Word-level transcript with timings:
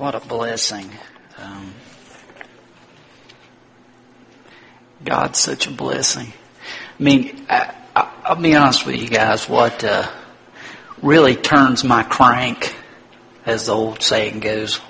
What 0.00 0.14
a 0.14 0.20
blessing. 0.20 0.90
Um, 1.36 1.74
God's 5.04 5.38
such 5.38 5.66
a 5.66 5.70
blessing. 5.70 6.32
I 6.98 7.02
mean, 7.02 7.44
I, 7.50 7.74
I, 7.94 8.32
will 8.32 8.40
be 8.40 8.56
honest 8.56 8.86
with 8.86 8.96
you 8.96 9.08
guys. 9.08 9.46
What 9.46 9.84
uh, 9.84 10.10
really 11.02 11.36
turns 11.36 11.84
my 11.84 12.02
crank, 12.02 12.74
as 13.44 13.66
the 13.66 13.72
old 13.72 14.00
saying 14.00 14.40
goes, 14.40 14.80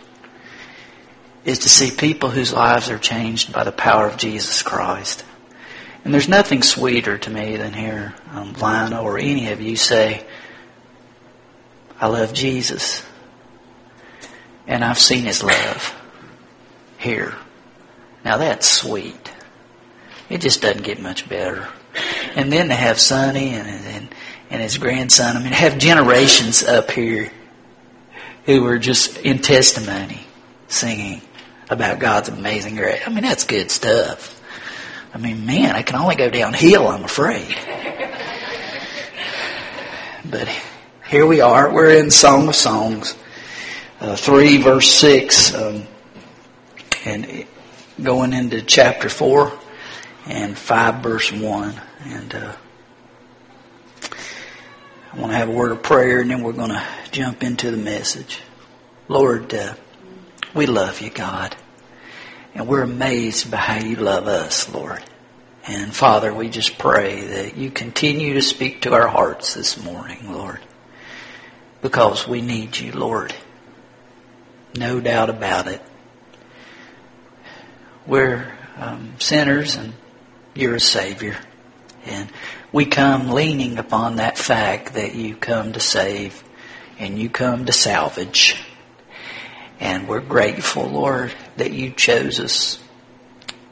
is 1.44 1.58
to 1.58 1.68
see 1.68 1.90
people 1.90 2.30
whose 2.30 2.52
lives 2.52 2.88
are 2.88 2.96
changed 2.96 3.52
by 3.52 3.64
the 3.64 3.72
power 3.72 4.06
of 4.06 4.16
Jesus 4.16 4.62
Christ. 4.62 5.24
And 6.04 6.14
there's 6.14 6.28
nothing 6.28 6.62
sweeter 6.62 7.18
to 7.18 7.30
me 7.30 7.56
than 7.56 7.72
hear 7.72 8.14
um, 8.30 8.52
Lionel 8.52 9.04
or 9.04 9.18
any 9.18 9.50
of 9.50 9.60
you 9.60 9.74
say, 9.74 10.24
I 12.00 12.06
love 12.06 12.32
Jesus. 12.32 13.04
And 14.70 14.82
I've 14.82 14.98
seen 14.98 15.24
His 15.24 15.42
love 15.42 15.94
here. 16.98 17.34
Now 18.24 18.38
that's 18.38 18.66
sweet. 18.66 19.30
It 20.28 20.40
just 20.40 20.62
doesn't 20.62 20.84
get 20.84 21.00
much 21.00 21.28
better. 21.28 21.68
And 22.36 22.52
then 22.52 22.68
to 22.68 22.74
have 22.74 23.00
Sonny 23.00 23.54
and, 23.54 23.68
and, 23.68 24.14
and 24.48 24.62
his 24.62 24.78
grandson, 24.78 25.36
I 25.36 25.42
mean, 25.42 25.52
have 25.52 25.78
generations 25.78 26.62
up 26.62 26.90
here 26.92 27.32
who 28.44 28.62
were 28.62 28.78
just 28.78 29.18
in 29.18 29.40
testimony 29.40 30.20
singing 30.68 31.20
about 31.68 31.98
God's 31.98 32.28
amazing 32.28 32.76
grace. 32.76 33.02
I 33.04 33.10
mean, 33.10 33.24
that's 33.24 33.44
good 33.44 33.72
stuff. 33.72 34.40
I 35.12 35.18
mean, 35.18 35.46
man, 35.46 35.74
I 35.74 35.82
can 35.82 35.96
only 35.96 36.14
go 36.14 36.30
downhill, 36.30 36.86
I'm 36.86 37.04
afraid. 37.04 37.56
But 40.24 40.48
here 41.08 41.26
we 41.26 41.40
are. 41.40 41.72
We're 41.72 41.98
in 41.98 42.12
Song 42.12 42.46
of 42.46 42.54
Songs, 42.54 43.16
uh, 44.00 44.16
3 44.16 44.58
verse 44.58 44.90
6, 44.94 45.54
um, 45.54 45.82
and 47.04 47.46
going 48.02 48.32
into 48.32 48.62
chapter 48.62 49.08
4 49.08 49.58
and 50.26 50.56
5 50.56 51.02
verse 51.02 51.30
1. 51.30 51.80
And 52.04 52.34
uh, 52.34 52.56
I 55.12 55.18
want 55.20 55.32
to 55.32 55.36
have 55.36 55.48
a 55.48 55.52
word 55.52 55.72
of 55.72 55.82
prayer 55.82 56.20
and 56.20 56.30
then 56.30 56.42
we're 56.42 56.52
going 56.52 56.70
to 56.70 56.86
jump 57.10 57.42
into 57.42 57.70
the 57.70 57.76
message. 57.76 58.40
Lord, 59.08 59.52
uh, 59.52 59.74
we 60.54 60.66
love 60.66 61.00
you, 61.00 61.10
God. 61.10 61.54
And 62.54 62.66
we're 62.66 62.82
amazed 62.82 63.50
by 63.50 63.58
how 63.58 63.78
you 63.84 63.96
love 63.96 64.26
us, 64.26 64.72
Lord. 64.72 65.02
And 65.66 65.94
Father, 65.94 66.32
we 66.32 66.48
just 66.48 66.78
pray 66.78 67.20
that 67.26 67.56
you 67.56 67.70
continue 67.70 68.34
to 68.34 68.42
speak 68.42 68.82
to 68.82 68.94
our 68.94 69.08
hearts 69.08 69.54
this 69.54 69.82
morning, 69.82 70.32
Lord. 70.32 70.60
Because 71.82 72.26
we 72.26 72.40
need 72.40 72.78
you, 72.78 72.92
Lord. 72.92 73.34
No 74.76 75.00
doubt 75.00 75.30
about 75.30 75.66
it. 75.66 75.82
We're 78.06 78.52
um, 78.76 79.14
sinners 79.18 79.76
and 79.76 79.94
you're 80.54 80.76
a 80.76 80.80
Savior. 80.80 81.36
And 82.06 82.30
we 82.72 82.86
come 82.86 83.30
leaning 83.30 83.78
upon 83.78 84.16
that 84.16 84.38
fact 84.38 84.94
that 84.94 85.14
you 85.14 85.34
come 85.34 85.72
to 85.72 85.80
save 85.80 86.42
and 86.98 87.18
you 87.18 87.28
come 87.28 87.66
to 87.66 87.72
salvage. 87.72 88.62
And 89.80 90.06
we're 90.06 90.20
grateful, 90.20 90.86
Lord, 90.86 91.32
that 91.56 91.72
you 91.72 91.90
chose 91.90 92.38
us, 92.38 92.78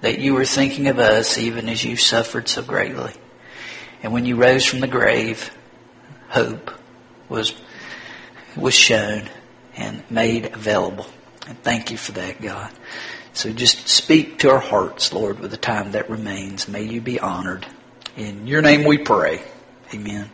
that 0.00 0.18
you 0.18 0.34
were 0.34 0.46
thinking 0.46 0.88
of 0.88 0.98
us 0.98 1.38
even 1.38 1.68
as 1.68 1.84
you 1.84 1.96
suffered 1.96 2.48
so 2.48 2.62
greatly. 2.62 3.12
And 4.02 4.12
when 4.12 4.24
you 4.24 4.36
rose 4.36 4.64
from 4.64 4.80
the 4.80 4.86
grave, 4.86 5.54
hope 6.28 6.70
was, 7.28 7.54
was 8.56 8.74
shown 8.74 9.28
and 9.78 10.02
made 10.10 10.46
available. 10.46 11.06
And 11.46 11.60
thank 11.62 11.90
you 11.90 11.96
for 11.96 12.12
that, 12.12 12.42
God. 12.42 12.70
So 13.32 13.52
just 13.52 13.88
speak 13.88 14.40
to 14.40 14.50
our 14.50 14.58
hearts, 14.58 15.12
Lord, 15.12 15.38
with 15.38 15.52
the 15.52 15.56
time 15.56 15.92
that 15.92 16.10
remains. 16.10 16.68
May 16.68 16.82
you 16.82 17.00
be 17.00 17.20
honored. 17.20 17.66
In 18.16 18.46
your 18.46 18.60
name 18.60 18.84
we 18.84 18.98
pray. 18.98 19.42
Amen. 19.94 20.28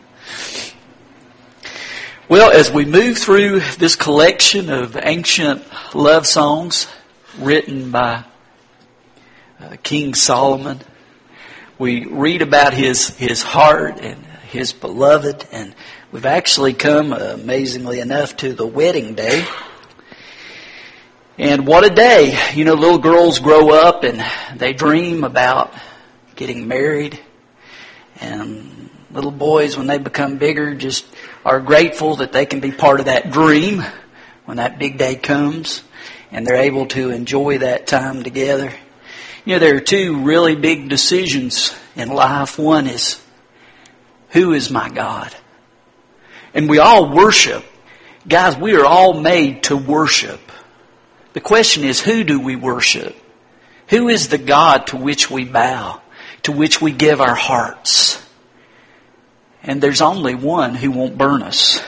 Well, 2.26 2.50
as 2.50 2.72
we 2.72 2.86
move 2.86 3.18
through 3.18 3.60
this 3.78 3.94
collection 3.94 4.70
of 4.70 4.96
ancient 4.96 5.62
love 5.94 6.26
songs 6.26 6.88
written 7.38 7.90
by 7.90 8.24
uh, 9.60 9.76
King 9.82 10.14
Solomon, 10.14 10.80
we 11.78 12.06
read 12.06 12.40
about 12.40 12.72
his, 12.72 13.08
his 13.08 13.42
heart 13.42 14.00
and 14.00 14.24
his 14.48 14.72
beloved, 14.72 15.46
and 15.52 15.74
we've 16.14 16.26
actually 16.26 16.72
come, 16.72 17.12
uh, 17.12 17.32
amazingly 17.34 17.98
enough, 17.98 18.36
to 18.36 18.52
the 18.52 18.64
wedding 18.64 19.14
day. 19.14 19.44
And 21.36 21.66
what 21.66 21.84
a 21.84 21.92
day. 21.92 22.38
You 22.54 22.64
know, 22.64 22.74
little 22.74 22.98
girls 22.98 23.40
grow 23.40 23.70
up 23.70 24.04
and 24.04 24.24
they 24.56 24.72
dream 24.72 25.24
about 25.24 25.74
getting 26.36 26.68
married. 26.68 27.18
And 28.20 28.90
little 29.10 29.32
boys, 29.32 29.76
when 29.76 29.88
they 29.88 29.98
become 29.98 30.38
bigger, 30.38 30.76
just 30.76 31.04
are 31.44 31.58
grateful 31.58 32.14
that 32.16 32.30
they 32.30 32.46
can 32.46 32.60
be 32.60 32.70
part 32.70 33.00
of 33.00 33.06
that 33.06 33.32
dream 33.32 33.82
when 34.44 34.58
that 34.58 34.78
big 34.78 34.96
day 34.96 35.16
comes 35.16 35.82
and 36.30 36.46
they're 36.46 36.62
able 36.62 36.86
to 36.86 37.10
enjoy 37.10 37.58
that 37.58 37.88
time 37.88 38.22
together. 38.22 38.72
You 39.44 39.54
know, 39.54 39.58
there 39.58 39.74
are 39.74 39.80
two 39.80 40.22
really 40.22 40.54
big 40.54 40.88
decisions 40.88 41.74
in 41.96 42.08
life. 42.08 42.56
One 42.56 42.86
is, 42.86 43.20
who 44.28 44.52
is 44.52 44.70
my 44.70 44.88
God? 44.88 45.34
And 46.54 46.68
we 46.68 46.78
all 46.78 47.12
worship. 47.12 47.64
Guys, 48.26 48.56
we 48.56 48.74
are 48.74 48.86
all 48.86 49.20
made 49.20 49.64
to 49.64 49.76
worship. 49.76 50.40
The 51.34 51.40
question 51.40 51.84
is, 51.84 52.00
who 52.00 52.24
do 52.24 52.40
we 52.40 52.56
worship? 52.56 53.14
Who 53.88 54.08
is 54.08 54.28
the 54.28 54.38
God 54.38 54.86
to 54.88 54.96
which 54.96 55.30
we 55.30 55.44
bow, 55.44 56.00
to 56.44 56.52
which 56.52 56.80
we 56.80 56.92
give 56.92 57.20
our 57.20 57.34
hearts? 57.34 58.24
And 59.62 59.82
there's 59.82 60.00
only 60.00 60.34
one 60.34 60.74
who 60.74 60.90
won't 60.90 61.18
burn 61.18 61.42
us. 61.42 61.82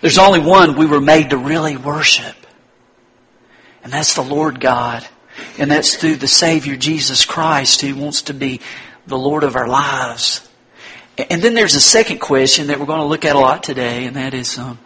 There's 0.00 0.18
only 0.18 0.40
one 0.40 0.76
we 0.76 0.86
were 0.86 1.00
made 1.00 1.30
to 1.30 1.38
really 1.38 1.76
worship. 1.76 2.34
And 3.82 3.92
that's 3.92 4.14
the 4.14 4.22
Lord 4.22 4.60
God. 4.60 5.06
And 5.58 5.70
that's 5.70 5.96
through 5.96 6.16
the 6.16 6.28
Savior 6.28 6.76
Jesus 6.76 7.24
Christ 7.24 7.80
who 7.80 7.94
wants 7.94 8.22
to 8.22 8.34
be 8.34 8.60
the 9.06 9.18
Lord 9.18 9.44
of 9.44 9.56
our 9.56 9.68
lives. 9.68 10.45
And 11.18 11.40
then 11.40 11.54
there's 11.54 11.74
a 11.74 11.80
second 11.80 12.18
question 12.18 12.66
that 12.66 12.78
we're 12.78 12.86
going 12.86 13.00
to 13.00 13.06
look 13.06 13.24
at 13.24 13.36
a 13.36 13.38
lot 13.38 13.62
today, 13.62 14.04
and 14.04 14.16
that 14.16 14.34
is, 14.34 14.58
um, 14.58 14.78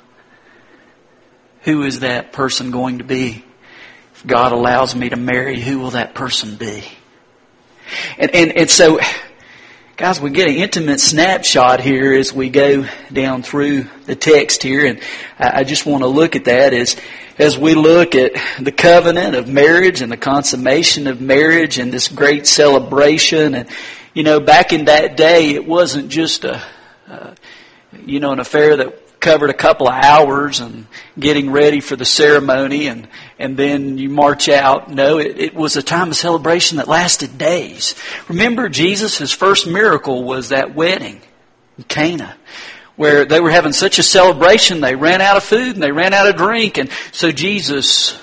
who 1.63 1.83
is 1.83 2.01
that 2.01 2.33
person 2.33 2.71
going 2.71 2.99
to 2.99 3.05
be? 3.05 3.45
If 4.15 4.25
God 4.25 4.53
allows 4.53 4.95
me 4.95 5.09
to 5.09 5.17
marry, 5.17 5.61
who 5.61 5.81
will 5.81 5.91
that 5.91 6.15
person 6.15 6.55
be? 6.55 6.85
And, 8.17 8.33
and, 8.33 8.57
and 8.57 8.71
so, 8.71 9.01
guys, 9.97 10.21
we 10.21 10.31
get 10.31 10.49
an 10.49 10.55
intimate 10.55 11.01
snapshot 11.01 11.81
here 11.81 12.15
as 12.15 12.33
we 12.33 12.49
go 12.49 12.87
down 13.13 13.43
through 13.43 13.89
the 14.07 14.15
text 14.15 14.63
here, 14.63 14.87
and 14.87 15.01
I, 15.37 15.61
I 15.61 15.65
just 15.65 15.85
want 15.85 16.05
to 16.05 16.09
look 16.09 16.37
at 16.37 16.45
that 16.45 16.73
as, 16.73 16.95
as 17.39 17.59
we 17.59 17.75
look 17.75 18.15
at 18.15 18.35
the 18.61 18.71
covenant 18.71 19.35
of 19.35 19.49
marriage 19.49 20.01
and 20.01 20.13
the 20.13 20.17
consummation 20.17 21.09
of 21.09 21.21
marriage 21.21 21.79
and 21.79 21.93
this 21.93 22.07
great 22.07 22.47
celebration. 22.47 23.57
And, 23.57 23.69
you 24.15 24.23
know, 24.23 24.41
back 24.41 24.73
in 24.73 24.87
that 24.87 25.17
day, 25.17 25.51
it 25.51 25.67
wasn't 25.67 26.09
just 26.09 26.45
a, 26.45 26.63
uh, 27.09 27.35
you 28.05 28.21
know, 28.21 28.33
an 28.33 28.41
affair 28.41 28.77
that 28.77 29.21
covered 29.21 29.51
a 29.51 29.55
couple 29.55 29.87
of 29.87 29.95
hours 29.95 30.61
and 30.61 30.87
getting 31.19 31.51
ready 31.51 31.81
for 31.81 31.95
the 31.95 32.05
ceremony 32.05 32.87
and, 32.87 33.07
and 33.39 33.57
then 33.57 33.99
you 33.99 34.09
march 34.09 34.49
out. 34.49 34.91
No, 34.91 35.19
it, 35.19 35.39
it 35.39 35.55
was 35.55 35.77
a 35.77 35.83
time 35.83 36.09
of 36.09 36.17
celebration 36.17 36.79
that 36.79 36.89
lasted 36.89 37.37
days. 37.37 37.95
Remember 38.29 38.69
Jesus, 38.69 39.19
his 39.19 39.33
first 39.33 39.67
miracle 39.67 40.25
was 40.25 40.49
that 40.49 40.75
wedding 40.75 41.21
in 41.77 41.85
Cana 41.85 42.37
where 42.97 43.25
they 43.25 43.41
were 43.41 43.51
having 43.51 43.73
such 43.73 43.99
a 43.99 44.03
celebration 44.03 44.81
they 44.81 44.95
ran 44.95 45.21
out 45.21 45.37
of 45.37 45.45
food 45.45 45.75
and 45.75 45.83
they 45.83 45.93
ran 45.93 46.13
out 46.13 46.29
of 46.29 46.37
drink 46.37 46.79
and 46.79 46.91
so 47.13 47.31
Jesus, 47.31 48.19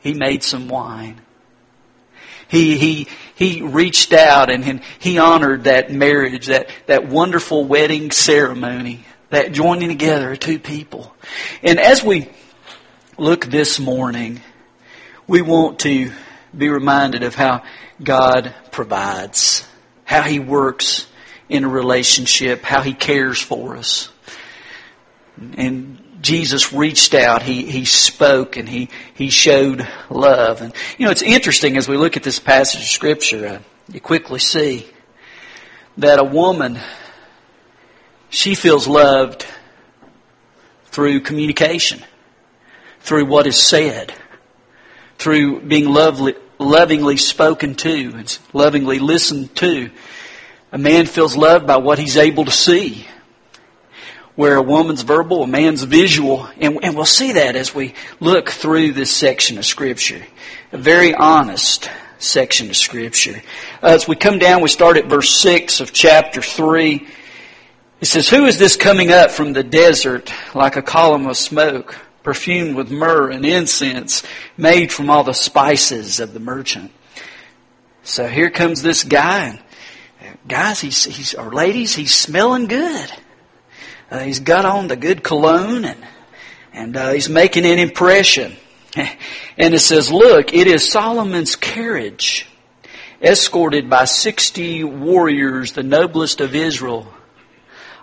he 0.00 0.14
made 0.14 0.42
some 0.42 0.68
wine. 0.68 1.20
He, 2.48 2.78
he, 2.78 3.08
he 3.40 3.62
reached 3.62 4.12
out 4.12 4.50
and 4.50 4.82
he 4.98 5.16
honored 5.16 5.64
that 5.64 5.90
marriage, 5.90 6.48
that, 6.48 6.68
that 6.84 7.08
wonderful 7.08 7.64
wedding 7.64 8.10
ceremony 8.10 9.02
that 9.30 9.52
joining 9.52 9.88
together 9.88 10.32
of 10.32 10.40
two 10.40 10.58
people. 10.58 11.14
And 11.62 11.80
as 11.80 12.04
we 12.04 12.28
look 13.16 13.46
this 13.46 13.80
morning, 13.80 14.42
we 15.26 15.40
want 15.40 15.78
to 15.80 16.12
be 16.54 16.68
reminded 16.68 17.22
of 17.22 17.34
how 17.34 17.62
God 18.02 18.54
provides, 18.72 19.66
how 20.04 20.20
He 20.20 20.38
works 20.38 21.06
in 21.48 21.64
a 21.64 21.68
relationship, 21.68 22.62
how 22.62 22.82
He 22.82 22.92
cares 22.92 23.40
for 23.40 23.78
us. 23.78 24.10
And 25.38 25.98
Jesus 26.20 26.72
reached 26.72 27.14
out, 27.14 27.42
He, 27.42 27.70
He 27.70 27.84
spoke, 27.84 28.56
and 28.56 28.68
He, 28.68 28.88
He 29.14 29.30
showed 29.30 29.86
love. 30.10 30.60
And, 30.62 30.74
you 30.98 31.06
know, 31.06 31.10
it's 31.10 31.22
interesting 31.22 31.76
as 31.76 31.88
we 31.88 31.96
look 31.96 32.16
at 32.16 32.22
this 32.22 32.38
passage 32.38 32.82
of 32.82 32.86
Scripture, 32.86 33.46
uh, 33.46 33.58
you 33.92 34.00
quickly 34.00 34.38
see 34.38 34.86
that 35.96 36.18
a 36.18 36.24
woman 36.24 36.78
she 38.28 38.54
feels 38.54 38.86
loved 38.86 39.46
through 40.86 41.20
communication. 41.20 42.02
through 43.00 43.24
what 43.24 43.46
is 43.46 43.58
said, 43.58 44.14
through 45.18 45.60
being 45.60 45.88
lovely, 45.88 46.34
lovingly 46.58 47.16
spoken 47.16 47.74
to 47.74 48.12
and 48.14 48.38
lovingly 48.52 48.98
listened 48.98 49.54
to. 49.56 49.90
A 50.72 50.78
man 50.78 51.06
feels 51.06 51.36
loved 51.36 51.66
by 51.66 51.78
what 51.78 51.98
he's 51.98 52.16
able 52.16 52.44
to 52.44 52.50
see. 52.52 53.06
Where 54.36 54.56
a 54.56 54.62
woman's 54.62 55.02
verbal, 55.02 55.42
a 55.42 55.46
man's 55.46 55.82
visual, 55.82 56.48
and, 56.58 56.78
and 56.82 56.94
we'll 56.94 57.04
see 57.04 57.32
that 57.32 57.56
as 57.56 57.74
we 57.74 57.94
look 58.20 58.48
through 58.50 58.92
this 58.92 59.14
section 59.14 59.58
of 59.58 59.66
Scripture. 59.66 60.24
A 60.72 60.78
very 60.78 61.14
honest 61.14 61.90
section 62.18 62.70
of 62.70 62.76
Scripture. 62.76 63.42
Uh, 63.82 63.88
as 63.88 64.06
we 64.06 64.16
come 64.16 64.38
down, 64.38 64.62
we 64.62 64.68
start 64.68 64.96
at 64.96 65.06
verse 65.06 65.30
6 65.30 65.80
of 65.80 65.92
chapter 65.92 66.40
3. 66.40 67.06
It 68.00 68.06
says, 68.06 68.28
Who 68.28 68.46
is 68.46 68.58
this 68.58 68.76
coming 68.76 69.10
up 69.10 69.30
from 69.30 69.52
the 69.52 69.64
desert 69.64 70.32
like 70.54 70.76
a 70.76 70.82
column 70.82 71.26
of 71.26 71.36
smoke, 71.36 71.98
perfumed 72.22 72.76
with 72.76 72.90
myrrh 72.90 73.30
and 73.30 73.44
incense, 73.44 74.22
made 74.56 74.92
from 74.92 75.10
all 75.10 75.24
the 75.24 75.34
spices 75.34 76.20
of 76.20 76.32
the 76.32 76.40
merchant? 76.40 76.92
So 78.02 78.26
here 78.26 78.50
comes 78.50 78.82
this 78.82 79.04
guy, 79.04 79.60
and 80.20 80.38
guys, 80.48 80.80
he's, 80.80 81.04
he's 81.04 81.34
or 81.34 81.52
ladies, 81.52 81.94
he's 81.94 82.14
smelling 82.14 82.66
good. 82.66 83.10
Uh, 84.10 84.20
he's 84.20 84.40
got 84.40 84.64
on 84.64 84.88
the 84.88 84.96
good 84.96 85.22
cologne, 85.22 85.84
and 85.84 86.04
and 86.72 86.96
uh, 86.96 87.12
he's 87.12 87.28
making 87.28 87.64
an 87.66 87.78
impression. 87.78 88.56
And 89.58 89.74
it 89.74 89.80
says, 89.80 90.10
look, 90.10 90.54
it 90.54 90.66
is 90.66 90.90
Solomon's 90.90 91.54
carriage, 91.54 92.48
escorted 93.20 93.90
by 93.90 94.06
60 94.06 94.84
warriors, 94.84 95.72
the 95.72 95.82
noblest 95.82 96.40
of 96.40 96.54
Israel. 96.54 97.06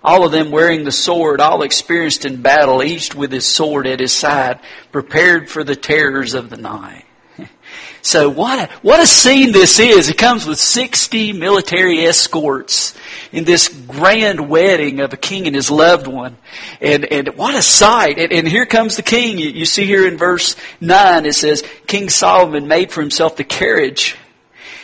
All 0.04 0.24
of 0.24 0.32
them 0.32 0.52
wearing 0.52 0.84
the 0.84 0.92
sword, 0.92 1.42
all 1.42 1.64
experienced 1.64 2.26
in 2.26 2.44
battle, 2.44 2.84
each 2.84 3.16
with 3.16 3.32
his 3.32 3.48
sword 3.48 3.88
at 3.88 4.00
his 4.00 4.14
side, 4.14 4.60
prepared 4.92 5.50
for 5.50 5.64
the 5.64 5.76
terrors 5.76 6.36
of 6.36 6.52
the 6.52 6.58
night. 6.58 7.06
So 8.04 8.30
what 8.30 8.70
a, 8.70 8.74
what 8.84 9.02
a 9.02 9.08
scene 9.08 9.52
this 9.52 9.80
is. 9.80 10.08
It 10.08 10.18
comes 10.18 10.46
with 10.46 10.60
60 10.60 11.34
military 11.34 12.06
escorts 12.06 12.94
in 13.32 13.44
this 13.44 13.68
grand 13.68 14.50
wedding 14.50 15.00
of 15.00 15.14
a 15.14 15.18
king 15.18 15.48
and 15.48 15.56
his 15.56 15.70
loved 15.72 16.08
one. 16.08 16.38
And, 16.82 17.06
and 17.06 17.30
what 17.36 17.56
a 17.56 17.62
sight. 17.62 18.18
And, 18.18 18.32
and 18.32 18.48
here 18.48 18.66
comes 18.66 18.96
the 18.96 19.04
king. 19.04 19.38
You, 19.38 19.50
you 19.50 19.66
see 19.66 19.86
here 19.86 20.08
in 20.08 20.18
verse 20.18 20.56
9 20.82 21.26
it 21.26 21.34
says, 21.34 21.64
King 21.88 22.10
Solomon 22.10 22.68
made 22.68 22.92
for 22.92 23.02
himself 23.02 23.36
the 23.36 23.44
carriage. 23.44 24.16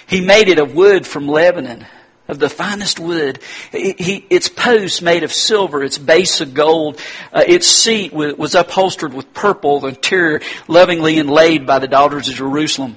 He 0.07 0.22
made 0.22 0.50
it 0.50 0.60
of 0.60 0.75
wood 0.75 1.07
from 1.07 1.28
Lebanon 1.28 1.86
of 2.28 2.40
the 2.40 2.50
finest 2.50 3.00
wood. 3.00 3.40
He, 3.72 4.25
its 4.30 4.50
posts 4.50 5.01
made 5.01 5.24
of 5.24 5.31
silver, 5.31 5.84
its 5.84 5.98
base 5.98 6.42
of 6.42 6.54
gold, 6.54 7.00
uh, 7.34 7.44
its 7.45 7.68
seat 7.68 8.13
was, 8.13 8.36
was 8.38 8.56
upholstered 8.56 9.13
with 9.13 9.34
purple, 9.34 9.81
the 9.81 9.90
interior 9.90 10.42
lovingly 10.68 11.18
inlaid 11.18 11.66
by 11.66 11.80
the 11.80 11.88
daughters 11.88 12.30
of 12.30 12.36
Jerusalem. 12.36 12.95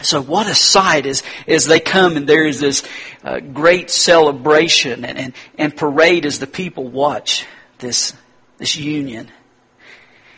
So 0.00 0.22
what 0.22 0.46
a 0.46 0.54
sight 0.54 1.06
is, 1.06 1.22
as 1.46 1.66
they 1.66 1.80
come 1.80 2.16
and 2.16 2.28
there 2.28 2.46
is 2.46 2.60
this 2.60 2.82
uh, 3.24 3.40
great 3.40 3.90
celebration 3.90 5.04
and, 5.04 5.18
and, 5.18 5.32
and 5.56 5.76
parade 5.76 6.24
as 6.24 6.38
the 6.38 6.46
people 6.46 6.86
watch 6.86 7.46
this, 7.78 8.14
this 8.58 8.76
union. 8.76 9.28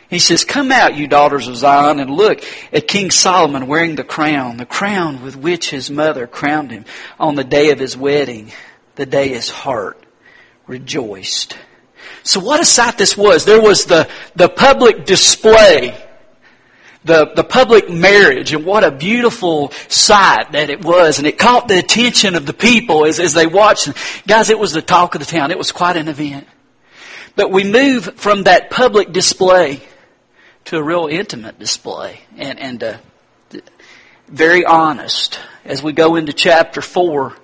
He 0.09 0.19
says, 0.19 0.43
Come 0.43 0.71
out, 0.71 0.95
you 0.95 1.07
daughters 1.07 1.47
of 1.47 1.55
Zion, 1.55 1.99
and 1.99 2.09
look 2.09 2.43
at 2.73 2.87
King 2.87 3.11
Solomon 3.11 3.67
wearing 3.67 3.95
the 3.95 4.03
crown, 4.03 4.57
the 4.57 4.65
crown 4.65 5.23
with 5.23 5.35
which 5.35 5.69
his 5.69 5.89
mother 5.89 6.27
crowned 6.27 6.71
him 6.71 6.85
on 7.19 7.35
the 7.35 7.43
day 7.43 7.69
of 7.69 7.79
his 7.79 7.95
wedding, 7.95 8.51
the 8.95 9.05
day 9.05 9.29
his 9.29 9.49
heart 9.49 10.03
rejoiced. 10.67 11.57
So 12.23 12.39
what 12.39 12.59
a 12.59 12.65
sight 12.65 12.97
this 12.97 13.15
was. 13.15 13.45
There 13.45 13.61
was 13.61 13.85
the, 13.85 14.09
the 14.35 14.49
public 14.49 15.05
display 15.05 15.95
the, 17.03 17.31
the 17.35 17.43
public 17.43 17.89
marriage 17.89 18.53
and 18.53 18.65
what 18.65 18.83
a 18.83 18.91
beautiful 18.91 19.71
sight 19.87 20.51
that 20.51 20.69
it 20.69 20.85
was. 20.85 21.17
And 21.17 21.27
it 21.27 21.37
caught 21.37 21.67
the 21.67 21.79
attention 21.79 22.35
of 22.35 22.45
the 22.45 22.53
people 22.53 23.05
as, 23.05 23.19
as 23.19 23.33
they 23.33 23.47
watched. 23.47 23.89
Guys, 24.27 24.49
it 24.49 24.59
was 24.59 24.73
the 24.73 24.81
talk 24.81 25.15
of 25.15 25.19
the 25.19 25.25
town. 25.25 25.51
It 25.51 25.57
was 25.57 25.71
quite 25.71 25.97
an 25.97 26.07
event. 26.07 26.47
But 27.35 27.51
we 27.51 27.63
move 27.63 28.15
from 28.15 28.43
that 28.43 28.69
public 28.69 29.11
display 29.11 29.81
to 30.65 30.77
a 30.77 30.83
real 30.83 31.07
intimate 31.07 31.57
display 31.57 32.21
and, 32.37 32.59
and 32.59 32.83
uh, 32.83 32.97
very 34.27 34.63
honest 34.65 35.39
as 35.65 35.81
we 35.81 35.93
go 35.93 36.15
into 36.15 36.33
chapter 36.33 36.81
4 36.81 37.35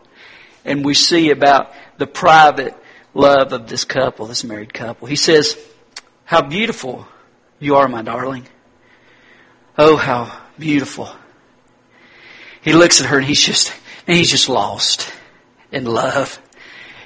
and 0.66 0.86
we 0.86 0.94
see 0.94 1.32
about 1.32 1.74
the 1.98 2.06
private 2.06 2.76
love 3.14 3.54
of 3.54 3.68
this 3.68 3.86
couple, 3.86 4.28
this 4.28 4.44
married 4.44 4.74
couple. 4.74 5.08
He 5.08 5.16
says, 5.16 5.58
How 6.26 6.42
beautiful 6.42 7.08
you 7.60 7.76
are, 7.76 7.88
my 7.88 8.04
darling. 8.04 8.48
Oh, 9.78 9.96
how 9.96 10.36
beautiful. 10.58 11.10
He 12.62 12.74
looks 12.74 13.00
at 13.00 13.08
her 13.08 13.18
and 13.18 13.26
he's 13.26 13.42
just, 13.42 13.72
and 14.08 14.18
he's 14.18 14.32
just 14.32 14.50
lost 14.50 15.14
in 15.72 15.86
love. 15.86 16.42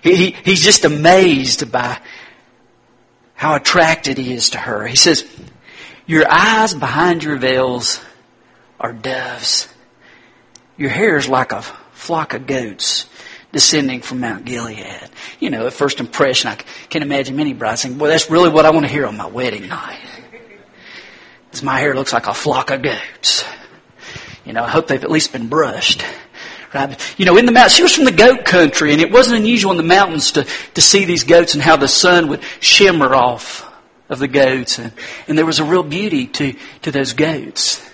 He, 0.02 0.16
he, 0.16 0.32
he's 0.32 0.64
just 0.64 0.86
amazed 0.86 1.72
by 1.72 2.00
how 3.34 3.56
attracted 3.56 4.18
he 4.18 4.34
is 4.34 4.52
to 4.52 4.58
her. 4.58 4.88
He 4.88 4.96
says, 4.96 5.28
Your 6.06 6.26
eyes 6.30 6.74
behind 6.74 7.24
your 7.24 7.36
veils 7.36 8.02
are 8.80 8.94
doves. 8.94 9.68
Your 10.78 10.90
hair 10.90 11.18
is 11.18 11.28
like 11.28 11.52
a 11.52 11.62
flock 11.92 12.34
of 12.34 12.48
goats 12.48 13.08
descending 13.52 14.02
from 14.02 14.22
Mount 14.22 14.46
Gilead. 14.46 15.10
You 15.40 15.50
know, 15.50 15.68
at 15.68 15.74
first 15.74 16.00
impression, 16.00 16.50
I 16.50 16.56
can 16.90 17.02
imagine 17.04 17.36
many 17.36 17.54
brides 17.54 17.82
saying, 17.82 17.98
Boy, 17.98 18.08
that's 18.08 18.32
really 18.32 18.50
what 18.50 18.66
I 18.66 18.72
want 18.72 18.86
to 18.86 18.92
hear 18.92 19.06
on 19.06 19.18
my 19.18 19.28
wedding 19.28 19.68
night 19.68 20.00
my 21.62 21.80
hair 21.80 21.94
looks 21.94 22.14
like 22.14 22.28
a 22.28 22.34
flock 22.34 22.72
of 22.72 22.82
goats. 22.82 23.44
You 24.46 24.54
know, 24.54 24.64
I 24.64 24.70
hope 24.70 24.88
they've 24.88 25.04
at 25.04 25.12
least 25.12 25.34
been 25.34 25.48
brushed. 25.48 26.04
Right? 26.74 26.98
You 27.20 27.26
know, 27.26 27.38
in 27.38 27.46
the 27.46 27.52
mountains, 27.52 27.74
she 27.74 27.84
was 27.84 27.94
from 27.94 28.06
the 28.06 28.12
goat 28.12 28.46
country, 28.46 28.94
and 28.94 29.02
it 29.02 29.12
wasn't 29.12 29.38
unusual 29.38 29.72
in 29.72 29.78
the 29.78 29.84
mountains 29.84 30.32
to, 30.32 30.46
to 30.46 30.82
see 30.82 31.04
these 31.04 31.26
goats 31.26 31.54
and 31.54 31.62
how 31.62 31.76
the 31.76 31.88
sun 31.88 32.30
would 32.30 32.42
shimmer 32.62 33.14
off 33.14 33.70
of 34.10 34.20
the 34.20 34.28
goats. 34.28 34.80
And, 34.80 34.94
and 35.28 35.38
there 35.38 35.46
was 35.46 35.60
a 35.60 35.66
real 35.66 35.84
beauty 35.84 36.28
to, 36.28 36.56
to 36.84 36.92
those 36.92 37.14
goats. 37.14 37.86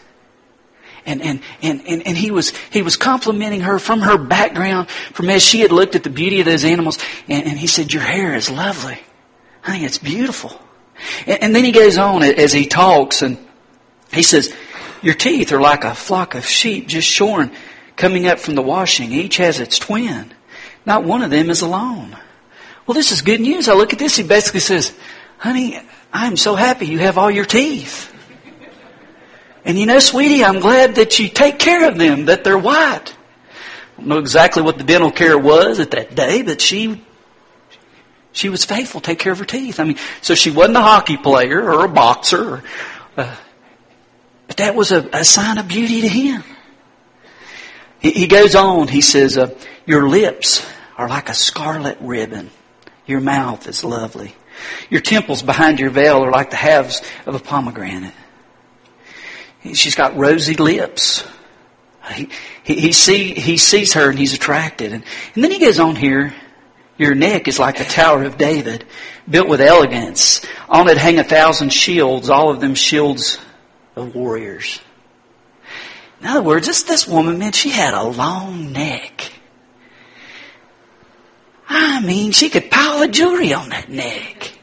And, 1.07 1.21
and, 1.21 1.41
and, 1.63 1.81
and, 1.87 2.05
and 2.05 2.17
he 2.17 2.31
was, 2.31 2.55
he 2.69 2.81
was 2.81 2.97
complimenting 2.97 3.61
her 3.61 3.79
from 3.79 4.01
her 4.01 4.17
background, 4.17 4.89
from 4.89 5.29
as 5.29 5.41
she 5.41 5.61
had 5.61 5.71
looked 5.71 5.95
at 5.95 6.03
the 6.03 6.09
beauty 6.09 6.39
of 6.41 6.45
those 6.45 6.63
animals. 6.63 6.99
And, 7.27 7.47
and 7.47 7.57
he 7.57 7.65
said, 7.65 7.91
your 7.91 8.03
hair 8.03 8.35
is 8.35 8.49
lovely. 8.51 8.99
Think 9.65 9.83
it's 9.83 9.97
beautiful. 9.97 10.61
And, 11.25 11.43
and 11.43 11.55
then 11.55 11.63
he 11.63 11.71
goes 11.71 11.97
on 11.97 12.23
as 12.23 12.53
he 12.53 12.67
talks 12.67 13.21
and, 13.21 13.37
he 14.11 14.23
says, 14.23 14.53
Your 15.01 15.13
teeth 15.13 15.51
are 15.51 15.61
like 15.61 15.83
a 15.83 15.95
flock 15.95 16.35
of 16.35 16.45
sheep 16.45 16.87
just 16.87 17.07
shorn, 17.07 17.51
coming 17.95 18.27
up 18.27 18.39
from 18.39 18.55
the 18.55 18.61
washing. 18.61 19.11
Each 19.11 19.37
has 19.37 19.59
its 19.59 19.79
twin. 19.79 20.33
Not 20.85 21.03
one 21.03 21.21
of 21.21 21.31
them 21.31 21.49
is 21.49 21.61
alone. 21.61 22.15
Well, 22.85 22.95
this 22.95 23.11
is 23.11 23.21
good 23.21 23.41
news. 23.41 23.67
I 23.67 23.73
look 23.73 23.91
at 23.93 23.99
this. 23.99 24.15
He 24.15 24.23
basically 24.23 24.61
says, 24.61 24.93
Honey, 25.37 25.79
I'm 26.13 26.37
so 26.37 26.55
happy 26.55 26.87
you 26.87 26.99
have 26.99 27.17
all 27.17 27.29
your 27.29 27.45
teeth. 27.45 28.13
And 29.65 29.77
you 29.77 29.85
know, 29.85 29.99
sweetie, 29.99 30.45
I'm 30.45 30.61
glad 30.61 30.95
that 30.95 31.19
you 31.19 31.27
take 31.27 31.59
care 31.59 31.89
of 31.89 31.97
them, 31.97 32.25
that 32.25 32.45
they're 32.45 32.57
white. 32.57 33.13
I 33.97 33.99
don't 33.99 34.07
know 34.07 34.19
exactly 34.19 34.63
what 34.63 34.77
the 34.77 34.85
dental 34.85 35.11
care 35.11 35.37
was 35.37 35.81
at 35.81 35.91
that 35.91 36.15
day, 36.15 36.41
but 36.41 36.61
she 36.61 37.03
she 38.31 38.49
was 38.49 38.63
faithful, 38.63 39.01
take 39.01 39.19
care 39.19 39.33
of 39.33 39.39
her 39.39 39.45
teeth. 39.45 39.79
I 39.79 39.83
mean, 39.83 39.97
so 40.21 40.35
she 40.35 40.51
wasn't 40.51 40.77
a 40.77 40.81
hockey 40.81 41.17
player 41.17 41.61
or 41.61 41.83
a 41.83 41.89
boxer 41.89 42.57
or 42.57 42.63
uh, 43.17 43.35
but 44.47 44.57
that 44.57 44.75
was 44.75 44.91
a, 44.91 45.07
a 45.13 45.23
sign 45.23 45.57
of 45.57 45.67
beauty 45.67 46.01
to 46.01 46.07
him. 46.07 46.43
He, 47.99 48.11
he 48.11 48.27
goes 48.27 48.55
on, 48.55 48.87
he 48.87 49.01
says, 49.01 49.37
uh, 49.37 49.53
Your 49.85 50.07
lips 50.09 50.65
are 50.97 51.09
like 51.09 51.29
a 51.29 51.33
scarlet 51.33 51.97
ribbon. 52.01 52.49
Your 53.05 53.21
mouth 53.21 53.67
is 53.67 53.83
lovely. 53.83 54.35
Your 54.89 55.01
temples 55.01 55.43
behind 55.43 55.79
your 55.79 55.89
veil 55.89 56.23
are 56.23 56.31
like 56.31 56.49
the 56.49 56.55
halves 56.55 57.01
of 57.25 57.35
a 57.35 57.39
pomegranate. 57.39 58.13
She's 59.73 59.95
got 59.95 60.17
rosy 60.17 60.55
lips. 60.55 61.27
He, 62.13 62.29
he, 62.63 62.91
see, 62.93 63.33
he 63.33 63.57
sees 63.57 63.93
her 63.93 64.09
and 64.09 64.17
he's 64.17 64.33
attracted. 64.33 64.93
And, 64.93 65.03
and 65.35 65.43
then 65.43 65.51
he 65.51 65.59
goes 65.59 65.79
on 65.79 65.95
here. 65.95 66.33
Your 66.97 67.13
neck 67.13 67.47
is 67.47 67.59
like 67.59 67.77
the 67.77 67.83
Tower 67.83 68.23
of 68.23 68.37
David, 68.37 68.85
built 69.29 69.47
with 69.47 69.61
elegance. 69.61 70.43
On 70.67 70.89
it 70.89 70.97
hang 70.97 71.19
a 71.19 71.23
thousand 71.23 71.71
shields, 71.71 72.29
all 72.29 72.49
of 72.49 72.59
them 72.59 72.73
shields 72.73 73.37
of 73.97 74.15
warriors. 74.15 74.79
In 76.21 76.27
other 76.27 76.41
words, 76.41 76.67
this, 76.67 76.83
this 76.83 77.07
woman, 77.07 77.37
man, 77.37 77.51
she 77.51 77.69
had 77.69 77.93
a 77.93 78.03
long 78.03 78.71
neck. 78.71 79.31
I 81.67 82.01
mean, 82.01 82.31
she 82.31 82.49
could 82.49 82.71
pile 82.71 82.99
the 82.99 83.07
jewelry 83.07 83.53
on 83.53 83.69
that 83.69 83.89
neck. 83.89 84.53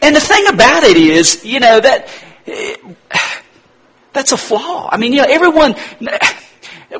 And 0.00 0.16
the 0.16 0.20
thing 0.20 0.46
about 0.48 0.82
it 0.82 0.96
is, 0.96 1.44
you 1.44 1.60
know, 1.60 1.80
that, 1.80 2.08
eh, 2.46 2.76
that's 4.12 4.32
a 4.32 4.36
flaw. 4.36 4.88
I 4.90 4.96
mean, 4.96 5.12
you 5.12 5.22
know, 5.22 5.28
everyone, 5.28 5.76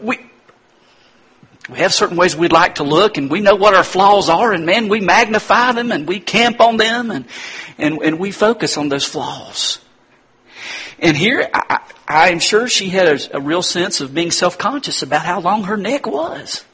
we, 0.01 0.19
we 1.69 1.79
have 1.79 1.93
certain 1.93 2.17
ways 2.17 2.37
we'd 2.37 2.53
like 2.53 2.77
to 2.77 2.85
look 2.85 3.19
and 3.19 3.31
we 3.31 3.41
know 3.41 3.57
what 3.57 3.75
our 3.75 3.85
flaws 3.85 4.29
are 4.29 4.53
and 4.53 4.65
man, 4.65 4.89
we 4.89 5.01
magnify 5.01 5.73
them 5.73 5.91
and 5.91 6.07
we 6.07 6.21
camp 6.21 6.61
on 6.61 6.77
them 6.77 7.11
and, 7.11 7.27
and, 7.79 7.99
and 8.03 8.19
we 8.19 8.31
focus 8.31 8.79
on 8.79 8.89
those 8.89 9.05
flaws. 9.05 9.82
And 11.03 11.17
here, 11.17 11.51
I, 11.53 11.81
I 12.07 12.31
am 12.31 12.39
sure 12.39 12.69
she 12.69 12.89
had 12.89 13.09
a, 13.09 13.37
a 13.37 13.41
real 13.41 13.63
sense 13.63 14.01
of 14.01 14.15
being 14.15 14.31
self-conscious 14.31 15.03
about 15.03 15.23
how 15.23 15.41
long 15.41 15.65
her 15.65 15.77
neck 15.77 16.07
was. 16.07 16.65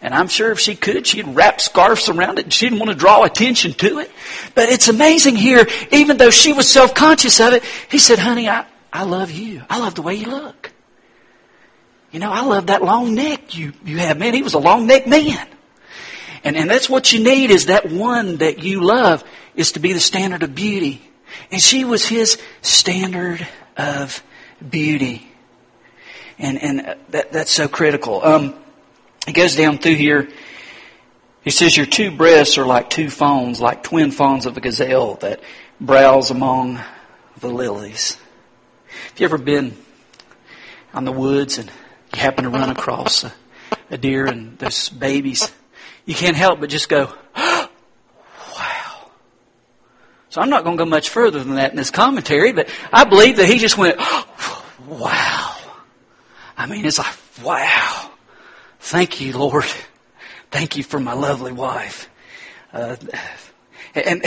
And 0.00 0.14
I'm 0.14 0.28
sure 0.28 0.52
if 0.52 0.60
she 0.60 0.76
could, 0.76 1.06
she'd 1.06 1.26
wrap 1.26 1.60
scarves 1.60 2.08
around 2.08 2.38
it. 2.38 2.52
She 2.52 2.66
didn't 2.66 2.78
want 2.78 2.92
to 2.92 2.96
draw 2.96 3.24
attention 3.24 3.72
to 3.74 3.98
it. 3.98 4.10
But 4.54 4.68
it's 4.68 4.88
amazing 4.88 5.34
here, 5.34 5.66
even 5.90 6.16
though 6.16 6.30
she 6.30 6.52
was 6.52 6.68
self-conscious 6.68 7.40
of 7.40 7.54
it, 7.54 7.64
he 7.90 7.98
said, 7.98 8.20
honey, 8.20 8.48
I, 8.48 8.66
I 8.92 9.02
love 9.02 9.32
you. 9.32 9.62
I 9.68 9.80
love 9.80 9.96
the 9.96 10.02
way 10.02 10.14
you 10.14 10.30
look. 10.30 10.70
You 12.12 12.20
know, 12.20 12.30
I 12.30 12.44
love 12.44 12.68
that 12.68 12.82
long 12.82 13.14
neck 13.14 13.56
you, 13.56 13.72
you 13.84 13.98
have. 13.98 14.16
Man, 14.16 14.32
he 14.32 14.42
was 14.42 14.54
a 14.54 14.60
long 14.60 14.86
neck 14.86 15.08
man. 15.08 15.48
And, 16.44 16.56
and 16.56 16.70
that's 16.70 16.88
what 16.88 17.12
you 17.12 17.24
need 17.24 17.50
is 17.50 17.66
that 17.66 17.90
one 17.90 18.36
that 18.36 18.62
you 18.62 18.80
love 18.82 19.24
is 19.56 19.72
to 19.72 19.80
be 19.80 19.92
the 19.92 20.00
standard 20.00 20.44
of 20.44 20.54
beauty. 20.54 21.02
And 21.50 21.60
she 21.60 21.84
was 21.84 22.06
his 22.06 22.40
standard 22.62 23.46
of 23.76 24.22
beauty. 24.68 25.30
And, 26.38 26.60
and 26.62 26.96
that, 27.10 27.32
that's 27.32 27.50
so 27.50 27.68
critical. 27.68 28.24
Um, 28.24 28.54
he 29.26 29.32
goes 29.32 29.56
down 29.56 29.78
through 29.78 29.94
here. 29.94 30.28
He 31.42 31.50
says, 31.50 31.76
Your 31.76 31.86
two 31.86 32.10
breasts 32.10 32.58
are 32.58 32.66
like 32.66 32.90
two 32.90 33.10
fawns, 33.10 33.60
like 33.60 33.82
twin 33.82 34.10
fawns 34.10 34.46
of 34.46 34.56
a 34.56 34.60
gazelle 34.60 35.14
that 35.16 35.40
browse 35.80 36.30
among 36.30 36.80
the 37.40 37.48
lilies. 37.48 38.16
Have 39.10 39.20
you 39.20 39.24
ever 39.24 39.38
been 39.38 39.76
on 40.92 41.04
the 41.04 41.12
woods 41.12 41.58
and 41.58 41.70
you 42.14 42.20
happen 42.20 42.44
to 42.44 42.50
run 42.50 42.70
across 42.70 43.24
a, 43.24 43.32
a 43.90 43.98
deer 43.98 44.26
and 44.26 44.58
those 44.58 44.88
babies? 44.88 45.52
You 46.04 46.14
can't 46.14 46.36
help 46.36 46.60
but 46.60 46.70
just 46.70 46.88
go. 46.88 47.12
So 50.36 50.42
I'm 50.42 50.50
not 50.50 50.64
going 50.64 50.76
to 50.76 50.84
go 50.84 50.90
much 50.90 51.08
further 51.08 51.42
than 51.42 51.54
that 51.54 51.70
in 51.70 51.78
this 51.78 51.90
commentary, 51.90 52.52
but 52.52 52.68
I 52.92 53.04
believe 53.04 53.38
that 53.38 53.46
he 53.46 53.56
just 53.56 53.78
went, 53.78 53.96
wow. 54.86 55.56
I 56.58 56.66
mean, 56.66 56.84
it's 56.84 56.98
like, 56.98 57.16
wow. 57.42 58.10
Thank 58.78 59.22
you, 59.22 59.32
Lord. 59.32 59.64
Thank 60.50 60.76
you 60.76 60.82
for 60.82 61.00
my 61.00 61.14
lovely 61.14 61.52
wife. 61.52 62.10
Uh, 62.70 62.96
and, 63.94 64.26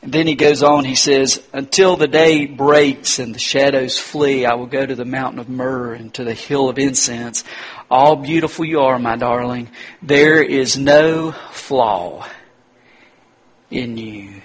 and 0.00 0.12
then 0.14 0.26
he 0.26 0.34
goes 0.34 0.62
on, 0.62 0.86
he 0.86 0.94
says, 0.94 1.46
Until 1.52 1.96
the 1.96 2.08
day 2.08 2.46
breaks 2.46 3.18
and 3.18 3.34
the 3.34 3.38
shadows 3.38 3.98
flee, 3.98 4.46
I 4.46 4.54
will 4.54 4.64
go 4.64 4.86
to 4.86 4.94
the 4.94 5.04
mountain 5.04 5.38
of 5.38 5.50
myrrh 5.50 5.92
and 5.92 6.14
to 6.14 6.24
the 6.24 6.32
hill 6.32 6.70
of 6.70 6.78
incense. 6.78 7.44
All 7.90 8.16
beautiful 8.16 8.64
you 8.64 8.80
are, 8.80 8.98
my 8.98 9.16
darling. 9.16 9.68
There 10.00 10.42
is 10.42 10.78
no 10.78 11.32
flaw 11.50 12.26
in 13.70 13.98
you. 13.98 14.40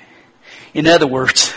In 0.74 0.88
other 0.88 1.08
words, 1.08 1.54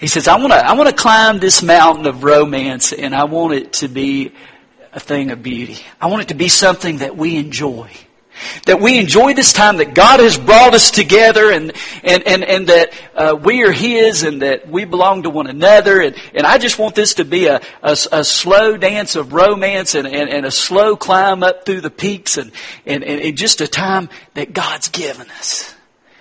he 0.00 0.06
says, 0.06 0.28
I 0.28 0.36
want 0.36 0.52
to, 0.52 0.58
I 0.58 0.74
want 0.74 0.88
to 0.88 0.94
climb 0.94 1.38
this 1.38 1.62
mountain 1.62 2.06
of 2.06 2.24
romance 2.24 2.92
and 2.92 3.14
I 3.14 3.24
want 3.24 3.54
it 3.54 3.72
to 3.74 3.88
be 3.88 4.32
a 4.92 5.00
thing 5.00 5.30
of 5.30 5.42
beauty. 5.42 5.78
I 6.00 6.06
want 6.06 6.22
it 6.22 6.28
to 6.28 6.34
be 6.34 6.48
something 6.48 6.98
that 6.98 7.16
we 7.16 7.36
enjoy. 7.36 7.90
That 8.66 8.80
we 8.80 9.00
enjoy 9.00 9.34
this 9.34 9.52
time 9.52 9.78
that 9.78 9.94
God 9.94 10.20
has 10.20 10.38
brought 10.38 10.72
us 10.72 10.92
together 10.92 11.50
and, 11.50 11.72
and, 12.04 12.22
and, 12.24 12.44
and 12.44 12.66
that 12.68 12.92
uh, 13.16 13.34
we 13.34 13.64
are 13.64 13.72
His 13.72 14.22
and 14.22 14.42
that 14.42 14.68
we 14.68 14.84
belong 14.84 15.24
to 15.24 15.30
one 15.30 15.48
another. 15.48 16.00
And, 16.00 16.14
and 16.34 16.46
I 16.46 16.58
just 16.58 16.78
want 16.78 16.94
this 16.94 17.14
to 17.14 17.24
be 17.24 17.46
a, 17.46 17.60
a, 17.82 17.96
a 18.12 18.22
slow 18.22 18.76
dance 18.76 19.16
of 19.16 19.32
romance 19.32 19.96
and, 19.96 20.06
and, 20.06 20.30
and, 20.30 20.46
a 20.46 20.52
slow 20.52 20.96
climb 20.96 21.42
up 21.42 21.66
through 21.66 21.80
the 21.80 21.90
peaks 21.90 22.38
and, 22.38 22.52
and, 22.86 23.02
and 23.02 23.36
just 23.36 23.60
a 23.60 23.66
time 23.66 24.08
that 24.34 24.52
God's 24.52 24.86
given 24.86 25.28
us. 25.30 25.74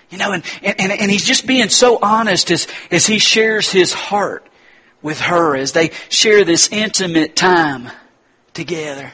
You 0.09 0.17
know, 0.17 0.31
and, 0.31 0.43
and, 0.63 0.91
and 0.91 1.11
He's 1.11 1.25
just 1.25 1.45
being 1.45 1.69
so 1.69 1.99
honest 2.01 2.51
as, 2.51 2.67
as 2.91 3.05
He 3.05 3.19
shares 3.19 3.71
His 3.71 3.93
heart 3.93 4.47
with 5.01 5.19
her 5.19 5.55
as 5.55 5.71
they 5.71 5.91
share 6.09 6.43
this 6.43 6.69
intimate 6.71 7.35
time 7.35 7.89
together. 8.53 9.11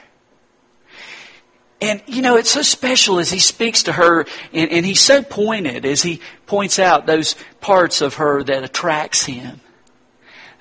And, 1.82 2.02
you 2.08 2.22
know, 2.22 2.38
it's 2.38 2.52
so 2.52 2.62
special 2.62 3.20
as 3.20 3.30
he 3.30 3.40
speaks 3.40 3.84
to 3.84 3.92
her, 3.92 4.26
and, 4.54 4.72
and 4.72 4.86
he's 4.86 5.02
so 5.02 5.22
pointed 5.22 5.86
as 5.86 6.02
he 6.02 6.22
points 6.46 6.80
out 6.80 7.06
those 7.06 7.36
parts 7.60 8.02
of 8.02 8.16
her 8.16 8.42
that 8.42 8.64
attracts 8.64 9.26
him. 9.26 9.60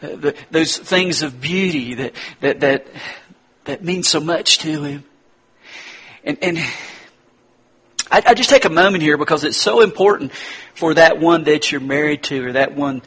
Uh, 0.02 0.16
the, 0.16 0.36
those 0.50 0.76
things 0.76 1.22
of 1.22 1.40
beauty 1.40 1.94
that, 1.94 2.14
that, 2.40 2.60
that, 2.60 2.86
that 3.64 3.84
mean 3.84 4.02
so 4.02 4.18
much 4.18 4.58
to 4.58 4.82
him. 4.82 5.04
And, 6.24 6.38
and 6.42 6.58
I, 8.12 8.22
I 8.26 8.34
just 8.34 8.50
take 8.50 8.66
a 8.66 8.70
moment 8.70 9.02
here 9.02 9.16
because 9.16 9.42
it's 9.42 9.56
so 9.56 9.80
important 9.80 10.32
for 10.74 10.92
that 10.92 11.18
one 11.18 11.44
that 11.44 11.72
you're 11.72 11.80
married 11.80 12.24
to 12.24 12.48
or 12.48 12.52
that 12.52 12.76
one 12.76 13.00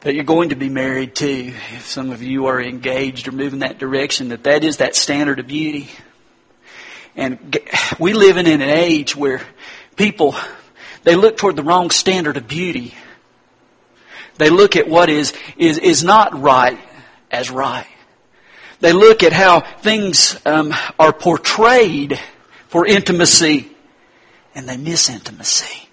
that 0.00 0.14
you're 0.14 0.24
going 0.24 0.50
to 0.50 0.56
be 0.56 0.68
married 0.68 1.14
to, 1.16 1.48
if 1.74 1.86
some 1.86 2.10
of 2.10 2.22
you 2.22 2.46
are 2.46 2.60
engaged 2.60 3.28
or 3.28 3.32
moving 3.32 3.60
that 3.60 3.78
direction, 3.78 4.28
that 4.28 4.44
that 4.44 4.62
is 4.62 4.76
that 4.76 4.94
standard 4.94 5.38
of 5.38 5.46
beauty. 5.46 5.88
And 7.16 7.58
we 7.98 8.12
live 8.12 8.36
in 8.36 8.46
an 8.46 8.60
age 8.60 9.16
where 9.16 9.40
people, 9.96 10.34
they 11.02 11.16
look 11.16 11.38
toward 11.38 11.56
the 11.56 11.62
wrong 11.62 11.88
standard 11.90 12.36
of 12.36 12.46
beauty. 12.46 12.94
They 14.36 14.50
look 14.50 14.76
at 14.76 14.86
what 14.86 15.08
is, 15.08 15.32
is, 15.56 15.78
is 15.78 16.04
not 16.04 16.38
right 16.38 16.78
as 17.30 17.50
right. 17.50 17.86
They 18.80 18.92
look 18.92 19.22
at 19.22 19.32
how 19.32 19.60
things 19.60 20.38
um, 20.44 20.74
are 20.98 21.12
portrayed 21.12 22.20
for 22.68 22.86
intimacy, 22.86 23.69
and 24.54 24.68
they 24.68 24.76
miss 24.76 25.08
intimacy. 25.08 25.88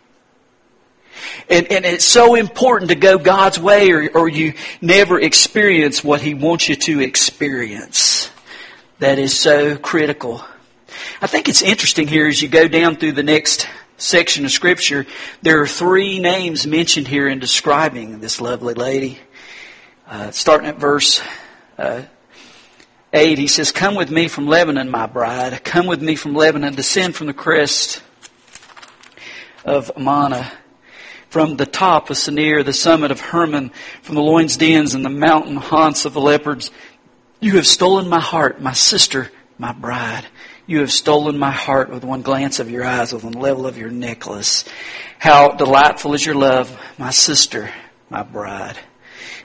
And, 1.50 1.72
and 1.72 1.86
it's 1.86 2.06
so 2.06 2.36
important 2.36 2.90
to 2.90 2.96
go 2.96 3.18
God's 3.18 3.60
way 3.60 3.92
or, 3.92 4.10
or 4.14 4.28
you 4.28 4.54
never 4.82 5.20
experience 5.20 6.04
what 6.04 6.22
He 6.22 6.34
wants 6.34 6.68
you 6.68 6.76
to 6.76 7.00
experience. 7.00 8.30
That 9.00 9.20
is 9.20 9.38
so 9.38 9.78
critical. 9.78 10.44
I 11.22 11.28
think 11.28 11.48
it's 11.48 11.62
interesting 11.62 12.08
here 12.08 12.28
as 12.28 12.42
you 12.42 12.48
go 12.48 12.68
down 12.68 12.96
through 12.96 13.14
the 13.14 13.24
next 13.24 13.68
section 13.98 14.46
of 14.46 14.52
Scripture, 14.52 15.06
there 15.42 15.62
are 15.62 15.68
three 15.68 16.20
names 16.20 16.68
mentioned 16.68 17.08
here 17.08 17.28
in 17.28 17.40
describing 17.40 18.20
this 18.20 18.40
lovely 18.40 18.74
lady. 18.74 19.20
Uh, 20.08 20.32
starting 20.32 20.68
at 20.68 20.78
verse 20.78 21.22
uh, 21.78 22.04
8, 23.14 23.38
he 23.38 23.48
says, 23.48 23.72
Come 23.72 23.96
with 23.96 24.12
me 24.12 24.28
from 24.28 24.48
Lebanon, 24.48 24.90
my 24.90 25.06
bride. 25.06 25.64
Come 25.64 25.88
with 25.88 26.02
me 26.02 26.16
from 26.16 26.34
Lebanon, 26.34 26.76
descend 26.76 27.16
from 27.16 27.28
the 27.28 27.34
crest 27.34 28.02
of 29.68 29.92
Amana 29.96 30.52
from 31.30 31.58
the 31.58 31.66
top 31.66 32.10
of 32.10 32.18
Senir, 32.18 32.64
the 32.64 32.74
summit 32.74 33.12
of 33.12 33.20
Hermon, 33.20 33.72
from 34.02 34.16
the 34.16 34.22
loins 34.22 34.56
dens 34.56 34.96
and 34.96 35.04
the 35.04 35.10
mountain 35.10 35.58
haunts 35.58 36.06
of 36.06 36.14
the 36.14 36.22
leopards. 36.22 36.72
You 37.42 37.58
have 37.58 37.68
stolen 37.68 38.08
my 38.08 38.22
heart, 38.22 38.62
my 38.62 38.72
sister, 38.72 39.30
my 39.60 39.74
bride. 39.74 40.26
You 40.66 40.80
have 40.80 40.92
stolen 40.92 41.38
my 41.38 41.52
heart 41.52 41.90
with 41.90 42.04
one 42.04 42.22
glance 42.22 42.60
of 42.60 42.72
your 42.72 42.86
eyes, 42.86 43.14
with 43.14 43.24
one 43.24 43.34
level 43.34 43.68
of 43.68 43.78
your 43.78 43.90
necklace. 43.90 44.64
How 45.20 45.52
delightful 45.52 46.14
is 46.14 46.26
your 46.26 46.36
love, 46.36 46.76
my 46.98 47.12
sister, 47.12 47.70
my 48.10 48.24
bride. 48.24 48.78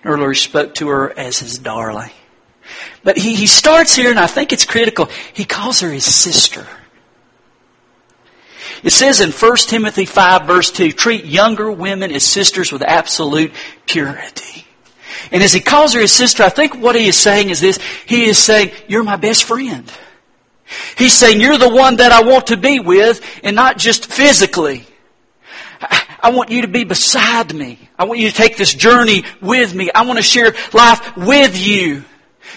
And 0.03 0.13
earlier 0.13 0.31
he 0.31 0.37
spoke 0.37 0.75
to 0.77 0.89
her 0.89 1.19
as 1.19 1.41
his 1.41 1.59
darling. 1.59 2.11
But 3.03 3.19
he, 3.19 3.35
he 3.35 3.47
starts 3.47 3.95
here, 3.95 4.11
and 4.11 4.21
I 4.21 4.29
think 4.29 4.53
it's 4.53 4.65
critical. 4.65 5.07
He 5.33 5.45
calls 5.45 5.81
her 5.81 5.91
his 5.91 6.05
sister. 6.05 6.67
It 8.83 8.93
says 8.93 9.21
in 9.21 9.31
1 9.31 9.57
Timothy 9.57 10.05
5 10.05 10.47
verse 10.47 10.71
2, 10.73 10.93
treat 10.93 11.25
younger 11.25 11.71
women 11.71 12.11
as 12.11 12.25
sisters 12.25 12.73
with 12.73 12.83
absolute 12.83 13.53
purity. 13.87 14.67
And 15.31 15.43
as 15.43 15.53
he 15.53 15.61
calls 15.61 15.95
her 15.95 16.01
his 16.01 16.13
sister, 16.13 16.43
I 16.43 16.49
think 16.49 16.77
what 16.77 16.97
he 16.97 17.07
is 17.07 17.17
saying 17.17 17.51
is 17.51 17.61
this. 17.61 17.79
He 18.07 18.25
is 18.25 18.39
saying, 18.39 18.73
you're 18.89 19.05
my 19.05 19.17
best 19.17 19.45
friend. 19.45 19.91
He's 20.97 21.13
saying, 21.13 21.41
you're 21.41 21.59
the 21.59 21.69
one 21.69 21.97
that 21.97 22.13
I 22.13 22.23
want 22.25 22.49
to 22.49 22.57
be 22.57 22.81
with, 22.81 23.21
and 23.45 23.55
not 23.55 23.79
just 23.79 24.07
physically. 24.07 24.85
I 26.23 26.31
want 26.31 26.51
you 26.51 26.63
to 26.63 26.69
be 26.69 26.85
beside 26.85 27.55
me. 27.55 27.79
I 27.99 28.05
want 28.05 28.21
you 28.21 28.31
to 28.31 28.35
take 28.35 28.57
this 28.57 28.73
journey 28.73 29.25
with 29.41 29.75
me. 29.75 29.91
I 29.93 30.03
want 30.07 30.19
to 30.19 30.23
share 30.23 30.55
life 30.73 31.17
with 31.17 31.59
you. 31.59 32.05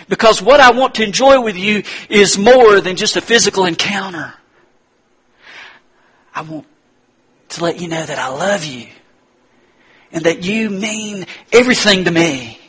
Because 0.08 0.42
what 0.42 0.60
I 0.60 0.72
want 0.72 0.96
to 0.96 1.04
enjoy 1.04 1.42
with 1.42 1.58
you 1.58 1.84
is 2.10 2.38
more 2.38 2.80
than 2.82 2.96
just 2.96 3.16
a 3.16 3.22
physical 3.22 3.66
encounter. 3.66 4.34
I 6.36 6.42
want 6.42 6.66
to 7.50 7.64
let 7.64 7.80
you 7.80 7.88
know 7.88 8.06
that 8.06 8.20
I 8.20 8.28
love 8.28 8.66
you 8.66 8.88
and 10.12 10.26
that 10.26 10.44
you 10.44 10.70
mean 10.70 11.26
everything 11.54 12.04
to 12.04 12.12
me. 12.12 12.60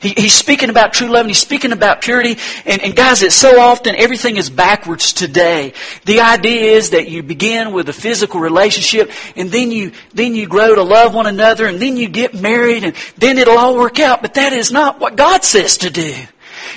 He, 0.00 0.10
he's 0.10 0.34
speaking 0.34 0.68
about 0.68 0.92
true 0.92 1.08
love 1.08 1.20
and 1.20 1.30
he's 1.30 1.38
speaking 1.38 1.72
about 1.72 2.02
purity. 2.02 2.36
And, 2.66 2.82
and 2.82 2.94
guys, 2.94 3.22
it's 3.22 3.34
so 3.34 3.58
often 3.58 3.96
everything 3.96 4.36
is 4.36 4.50
backwards 4.50 5.14
today. 5.14 5.72
The 6.04 6.20
idea 6.20 6.72
is 6.72 6.90
that 6.90 7.08
you 7.08 7.22
begin 7.22 7.72
with 7.72 7.88
a 7.88 7.94
physical 7.94 8.38
relationship 8.38 9.10
and 9.34 9.50
then 9.50 9.70
you, 9.70 9.92
then 10.12 10.34
you 10.34 10.46
grow 10.46 10.74
to 10.74 10.82
love 10.82 11.14
one 11.14 11.26
another 11.26 11.66
and 11.66 11.80
then 11.80 11.96
you 11.96 12.10
get 12.10 12.34
married 12.34 12.84
and 12.84 12.94
then 13.16 13.38
it'll 13.38 13.56
all 13.56 13.76
work 13.76 13.98
out. 13.98 14.20
But 14.20 14.34
that 14.34 14.52
is 14.52 14.70
not 14.70 15.00
what 15.00 15.16
God 15.16 15.42
says 15.42 15.78
to 15.78 15.90
do. 15.90 16.14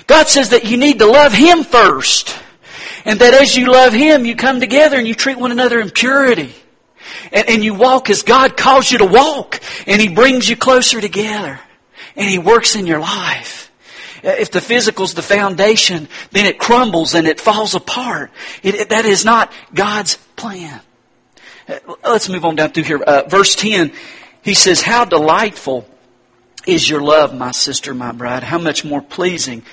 God 0.08 0.28
says 0.30 0.50
that 0.50 0.64
you 0.64 0.78
need 0.78 1.00
to 1.00 1.06
love 1.06 1.34
Him 1.34 1.66
first. 1.66 2.34
And 3.06 3.20
that 3.20 3.34
as 3.34 3.56
you 3.56 3.72
love 3.72 3.94
Him, 3.94 4.26
you 4.26 4.36
come 4.36 4.60
together 4.60 4.98
and 4.98 5.08
you 5.08 5.16
treat 5.16 5.38
one 5.38 5.52
another 5.52 5.80
in 5.80 5.90
purity. 5.90 6.54
And, 7.32 7.50
and 7.50 7.64
you 7.64 7.74
walk 7.74 8.10
as 8.10 8.24
God 8.24 8.58
calls 8.58 8.92
you 8.92 9.00
to 9.00 9.06
walk. 9.06 9.60
And 9.88 10.02
He 10.02 10.10
brings 10.10 10.50
you 10.50 10.56
closer 10.56 11.02
together. 11.02 11.60
and 12.16 12.30
He 12.30 12.40
works 12.40 12.76
in 12.76 12.86
your 12.86 13.00
life. 13.00 13.70
If 14.24 14.52
the 14.52 14.62
physical's 14.62 15.14
the 15.14 15.22
foundation, 15.22 16.10
then 16.32 16.46
it 16.46 16.60
crumbles 16.60 17.16
and 17.16 17.28
it 17.28 17.40
falls 17.40 17.76
apart. 17.76 18.32
It, 18.64 18.76
it, 18.76 18.90
that 18.90 19.06
is 19.06 19.24
not 19.24 19.52
God's 19.74 20.18
plan. 20.36 20.82
Uh, 21.68 21.80
let's 22.04 22.28
move 22.28 22.46
on 22.46 22.56
down 22.56 22.72
through 22.72 22.84
here. 22.84 23.02
Uh, 23.02 23.24
verse 23.28 23.56
10, 23.56 23.94
he 24.42 24.54
says, 24.54 24.82
How 24.82 25.06
delightful 25.06 25.88
is 26.68 26.90
your 26.90 27.02
love, 27.02 27.34
my 27.34 27.52
sister, 27.52 27.94
my 27.94 28.12
bride. 28.12 28.44
How 28.44 28.58
much 28.58 28.84
more 28.84 29.02
pleasing 29.02 29.64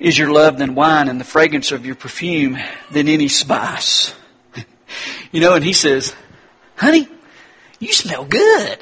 is 0.00 0.16
your 0.16 0.32
love 0.32 0.58
than 0.58 0.74
wine 0.74 1.08
and 1.08 1.20
the 1.20 1.24
fragrance 1.24 1.70
of 1.70 1.86
your 1.86 1.94
perfume 1.94 2.58
than 2.90 3.06
any 3.06 3.28
spice. 3.28 4.14
you 5.30 5.40
know, 5.40 5.54
and 5.54 5.62
he 5.62 5.74
says, 5.74 6.14
honey, 6.74 7.06
you 7.78 7.92
smell 7.92 8.24
good. 8.24 8.78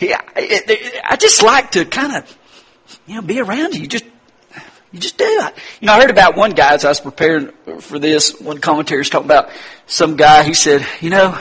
Yeah, 0.00 0.20
I 0.36 1.16
just 1.18 1.42
like 1.42 1.70
to 1.72 1.84
kind 1.84 2.16
of, 2.16 2.38
you 3.06 3.14
know, 3.14 3.22
be 3.22 3.40
around 3.40 3.74
you. 3.74 3.82
You 3.82 3.86
just, 3.86 4.04
you 4.90 4.98
just 4.98 5.16
do 5.16 5.24
it. 5.24 5.54
You 5.80 5.86
know, 5.86 5.92
I 5.92 6.00
heard 6.00 6.10
about 6.10 6.36
one 6.36 6.50
guy 6.50 6.74
as 6.74 6.84
I 6.84 6.88
was 6.88 7.00
preparing 7.00 7.52
for 7.78 8.00
this. 8.00 8.38
One 8.40 8.58
commentator 8.58 8.98
was 8.98 9.08
talking 9.08 9.26
about 9.26 9.50
some 9.86 10.16
guy. 10.16 10.42
He 10.42 10.54
said, 10.54 10.84
you 11.00 11.10
know, 11.10 11.40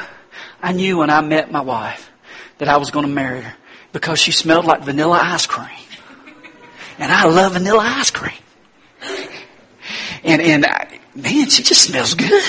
I 0.62 0.72
knew 0.72 0.98
when 1.00 1.10
I 1.10 1.22
met 1.22 1.52
my 1.52 1.62
wife 1.62 2.12
that 2.60 2.70
I 2.70 2.78
was 2.78 2.92
going 2.92 3.06
to 3.06 3.12
marry 3.12 3.42
her 3.42 3.56
because 3.92 4.20
she 4.20 4.32
smelled 4.32 4.66
like 4.66 4.84
vanilla 4.84 5.20
ice 5.22 5.48
cream. 5.48 5.68
And 7.00 7.12
I 7.12 7.26
love 7.26 7.54
vanilla 7.54 7.84
ice 7.84 8.12
cream. 8.12 8.38
And, 10.24 10.42
and 10.42 10.66
uh, 10.66 10.86
man, 11.16 11.50
she 11.50 11.64
just 11.64 11.82
smells 11.82 12.14
good. 12.14 12.44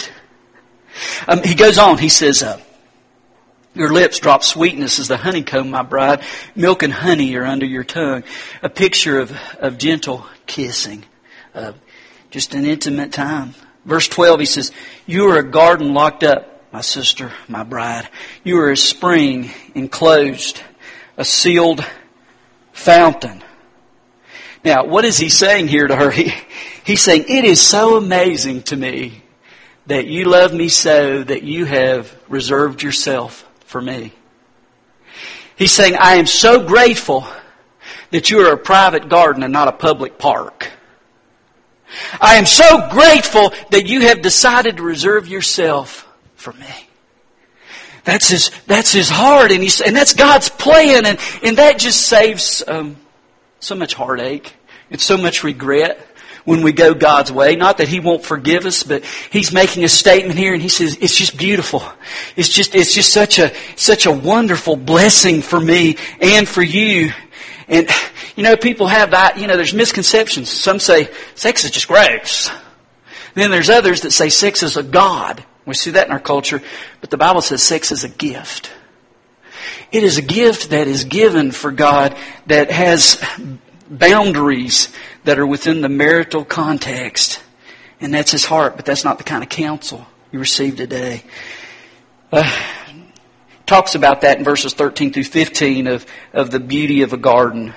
Um, 1.26 1.43
he 1.43 1.54
goes 1.54 1.78
on, 1.78 1.99
he 1.99 2.09
says, 2.09 2.43
uh, 2.43 2.61
your 3.75 3.93
lips 3.93 4.21
drop 4.21 4.45
sweetness 4.45 5.00
as 5.00 5.09
the 5.09 5.16
honeycomb, 5.16 5.71
my 5.71 5.83
bride. 5.83 6.23
Milk 6.54 6.85
and 6.85 6.93
honey 6.93 7.35
are 7.35 7.45
under 7.45 7.66
your 7.66 7.83
tongue. 7.83 8.23
A 8.62 8.69
picture 8.69 9.19
of, 9.19 9.37
of 9.59 9.78
gentle 9.78 10.26
kissing. 10.47 11.04
Uh, 11.54 11.73
just 12.31 12.54
an 12.54 12.66
intimate 12.66 13.12
time. 13.12 13.54
Verse 13.85 14.07
12, 14.09 14.40
he 14.40 14.47
says, 14.47 14.73
You 15.07 15.31
are 15.31 15.38
a 15.38 15.43
garden 15.43 15.93
locked 15.93 16.23
up, 16.23 16.73
my 16.73 16.81
sister, 16.81 17.33
my 17.49 17.64
bride. 17.64 18.09
You 18.45 18.61
are 18.61 18.71
a 18.71 18.76
spring 18.76 19.50
enclosed, 19.75 20.62
a 21.16 21.25
sealed 21.25 21.85
fountain. 22.73 23.43
Now, 24.64 24.85
what 24.87 25.04
is 25.04 25.18
he 25.18 25.28
saying 25.28 25.68
here 25.68 25.87
to 25.87 25.94
her? 25.94 26.11
He, 26.11 26.33
he's 26.85 27.02
saying, 27.02 27.26
It 27.28 27.44
is 27.44 27.61
so 27.61 27.97
amazing 27.97 28.62
to 28.64 28.76
me 28.76 29.23
that 29.87 30.06
you 30.06 30.25
love 30.25 30.54
me 30.54 30.68
so 30.68 31.23
that 31.23 31.42
you 31.42 31.66
have 31.66 32.14
reserved 32.28 32.83
yourself 32.83 33.47
for 33.66 33.80
me. 33.80 34.12
He's 35.56 35.73
saying, 35.73 35.97
I 35.97 36.14
am 36.14 36.26
so 36.26 36.66
grateful 36.66 37.26
that 38.11 38.30
you 38.30 38.40
are 38.40 38.52
a 38.52 38.59
private 38.59 39.09
garden 39.09 39.42
and 39.42 39.52
not 39.52 39.68
a 39.68 39.73
public 39.73 40.18
park. 40.18 40.71
I 42.21 42.37
am 42.37 42.47
so 42.47 42.88
grateful 42.90 43.52
that 43.71 43.87
you 43.87 44.00
have 44.00 44.23
decided 44.23 44.78
to 44.78 44.83
reserve 44.83 45.28
yourself 45.28 46.09
for 46.35 46.52
me. 46.54 46.88
That's 48.04 48.28
his, 48.28 48.50
that's 48.66 48.92
his 48.92 49.09
heart 49.09 49.52
and 49.52 49.62
he's, 49.62 49.80
and 49.80 49.94
that's 49.94 50.14
God's 50.14 50.49
plan 50.49 51.06
and, 51.06 51.18
and 51.42 51.59
that 51.59 51.78
just 51.78 52.02
saves, 52.02 52.62
um, 52.66 52.97
so 53.64 53.75
much 53.75 53.94
heartache 53.94 54.54
and 54.90 55.00
so 55.00 55.16
much 55.16 55.42
regret 55.42 56.06
when 56.44 56.62
we 56.62 56.73
go 56.73 56.92
God's 56.92 57.33
way. 57.33 57.56
Not 57.56 57.78
that 57.78 57.88
He 57.88 58.00
won't 58.00 58.25
forgive 58.25 58.66
us, 58.66 58.83
but 58.83 59.04
He's 59.04 59.52
making 59.52 59.85
a 59.85 59.88
statement 59.88 60.38
here 60.38 60.52
and 60.52 60.62
He 60.62 60.68
says, 60.68 60.99
it's 61.00 61.16
just 61.16 61.37
beautiful. 61.37 61.83
It's 62.37 62.49
just, 62.49 62.75
it's 62.75 62.94
just 62.94 63.12
such 63.12 63.38
a, 63.38 63.52
such 63.76 64.06
a 64.06 64.12
wonderful 64.12 64.76
blessing 64.76 65.42
for 65.42 65.59
me 65.59 65.97
and 66.21 66.47
for 66.47 66.62
you. 66.62 67.12
And, 67.66 67.88
you 68.37 68.42
know, 68.42 68.56
people 68.56 68.87
have 68.87 69.12
that, 69.12 69.38
you 69.38 69.47
know, 69.47 69.56
there's 69.56 69.73
misconceptions. 69.73 70.50
Some 70.50 70.78
say 70.78 71.09
sex 71.35 71.64
is 71.64 71.71
just 71.71 71.88
gross. 71.88 72.50
Then 73.32 73.50
there's 73.50 73.71
others 73.71 74.02
that 74.02 74.12
say 74.12 74.28
sex 74.28 74.62
is 74.62 74.76
a 74.76 74.82
God. 74.82 75.43
We 75.65 75.75
see 75.75 75.93
that 75.93 76.06
in 76.06 76.12
our 76.12 76.21
culture, 76.21 76.62
but 77.00 77.08
the 77.08 77.17
Bible 77.17 77.41
says 77.41 77.62
sex 77.62 77.91
is 77.91 78.04
a 78.04 78.08
gift. 78.08 78.71
It 79.91 80.02
is 80.02 80.19
a 80.19 80.23
gift 80.23 80.71
that 80.71 80.88
is 80.88 81.04
given 81.04 81.52
for 81.52 81.71
God 81.71 82.17
that 82.47 82.71
has 82.71 83.25
boundaries 83.88 84.92
that 85.25 85.38
are 85.38 85.47
within 85.47 85.80
the 85.80 85.88
marital 85.88 86.44
context. 86.44 87.42
And 88.00 88.12
that's 88.12 88.30
his 88.30 88.44
heart, 88.44 88.76
but 88.76 88.84
that's 88.84 89.04
not 89.04 89.18
the 89.18 89.25
kind 89.25 89.42
of 89.42 89.49
counsel 89.49 90.06
you 90.32 90.38
receive 90.38 90.76
today. 90.76 91.23
Uh, 92.32 92.50
talks 93.66 93.94
about 93.94 94.23
that 94.23 94.38
in 94.38 94.44
verses 94.44 94.75
13 94.75 95.12
through 95.12 95.25
15 95.25 95.86
of, 95.86 96.06
of 96.32 96.50
the 96.50 96.60
beauty 96.60 97.02
of 97.02 97.12
a 97.12 97.16
garden 97.16 97.75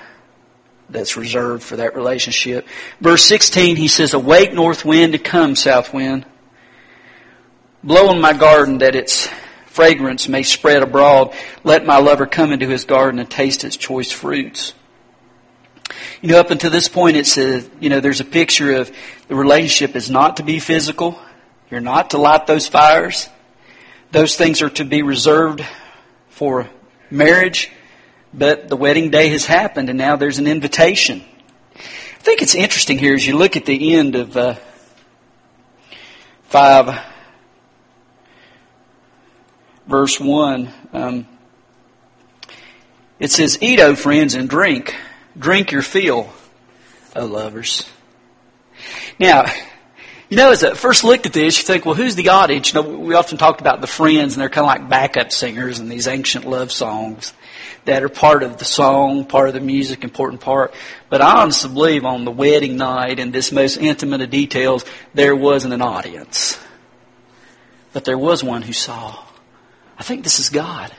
that's 0.90 1.16
reserved 1.16 1.62
for 1.62 1.76
that 1.76 1.94
relationship. 1.94 2.66
Verse 3.00 3.24
16, 3.24 3.76
he 3.76 3.88
says, 3.88 4.14
Awake, 4.14 4.52
north 4.52 4.84
wind, 4.84 5.12
to 5.12 5.18
come, 5.18 5.54
south 5.54 5.92
wind. 5.92 6.26
Blow 7.84 8.08
on 8.08 8.20
my 8.20 8.32
garden 8.32 8.78
that 8.78 8.96
its 8.96 9.28
fragrance 9.66 10.28
may 10.28 10.42
spread 10.42 10.82
abroad. 10.82 11.34
Let 11.62 11.86
my 11.86 11.98
lover 11.98 12.26
come 12.26 12.52
into 12.52 12.68
his 12.68 12.84
garden 12.84 13.20
and 13.20 13.30
taste 13.30 13.64
its 13.64 13.76
choice 13.76 14.10
fruits. 14.10 14.74
You 16.20 16.30
know, 16.30 16.40
up 16.40 16.50
until 16.50 16.70
this 16.70 16.88
point, 16.88 17.16
it's 17.16 17.38
a, 17.38 17.64
you 17.80 17.88
know, 17.88 18.00
there's 18.00 18.20
a 18.20 18.24
picture 18.24 18.72
of 18.72 18.90
the 19.28 19.34
relationship 19.34 19.96
is 19.96 20.10
not 20.10 20.38
to 20.38 20.42
be 20.42 20.58
physical. 20.58 21.18
You're 21.70 21.80
not 21.80 22.10
to 22.10 22.18
light 22.18 22.46
those 22.46 22.68
fires. 22.68 23.28
Those 24.10 24.36
things 24.36 24.62
are 24.62 24.70
to 24.70 24.84
be 24.84 25.02
reserved 25.02 25.64
for 26.30 26.68
marriage. 27.10 27.70
But 28.32 28.68
the 28.68 28.76
wedding 28.76 29.10
day 29.10 29.28
has 29.28 29.46
happened, 29.46 29.88
and 29.88 29.98
now 29.98 30.16
there's 30.16 30.38
an 30.38 30.46
invitation. 30.46 31.24
I 31.74 32.20
think 32.20 32.42
it's 32.42 32.54
interesting 32.54 32.98
here 32.98 33.14
as 33.14 33.26
you 33.26 33.36
look 33.36 33.56
at 33.56 33.64
the 33.64 33.94
end 33.94 34.14
of 34.16 34.36
uh, 34.36 34.56
5, 36.44 36.98
verse 39.86 40.20
1. 40.20 40.72
Um, 40.92 41.26
it 43.18 43.30
says, 43.30 43.58
Eat, 43.62 43.80
O 43.80 43.94
friends, 43.94 44.34
and 44.34 44.48
drink 44.48 44.94
drink 45.36 45.72
your 45.72 45.82
fill, 45.82 46.30
O 47.16 47.24
lovers. 47.26 47.88
Now, 49.18 49.46
you 50.28 50.36
know, 50.36 50.50
as 50.50 50.62
I 50.62 50.74
first 50.74 51.04
looked 51.04 51.26
at 51.26 51.32
this, 51.32 51.58
you 51.58 51.64
think, 51.64 51.86
well, 51.86 51.94
who's 51.94 52.14
the 52.14 52.28
audience? 52.28 52.72
You 52.72 52.82
know, 52.82 52.88
we 52.88 53.14
often 53.14 53.38
talked 53.38 53.60
about 53.62 53.80
the 53.80 53.86
friends, 53.86 54.34
and 54.34 54.42
they're 54.42 54.50
kind 54.50 54.66
of 54.66 54.68
like 54.68 54.88
backup 54.88 55.32
singers 55.32 55.80
in 55.80 55.88
these 55.88 56.06
ancient 56.06 56.44
love 56.44 56.70
songs 56.70 57.32
that 57.86 58.02
are 58.02 58.10
part 58.10 58.42
of 58.42 58.58
the 58.58 58.64
song, 58.66 59.24
part 59.24 59.48
of 59.48 59.54
the 59.54 59.60
music, 59.60 60.04
important 60.04 60.42
part. 60.42 60.74
But 61.08 61.22
I 61.22 61.40
honestly 61.40 61.72
believe 61.72 62.04
on 62.04 62.26
the 62.26 62.30
wedding 62.30 62.76
night, 62.76 63.18
in 63.18 63.30
this 63.30 63.50
most 63.50 63.78
intimate 63.78 64.20
of 64.20 64.28
details, 64.28 64.84
there 65.14 65.34
wasn't 65.34 65.72
an 65.72 65.80
audience. 65.80 66.58
But 67.94 68.04
there 68.04 68.18
was 68.18 68.44
one 68.44 68.60
who 68.60 68.74
saw. 68.74 69.24
I 69.96 70.02
think 70.02 70.24
this 70.24 70.38
is 70.38 70.50
God. 70.50 70.92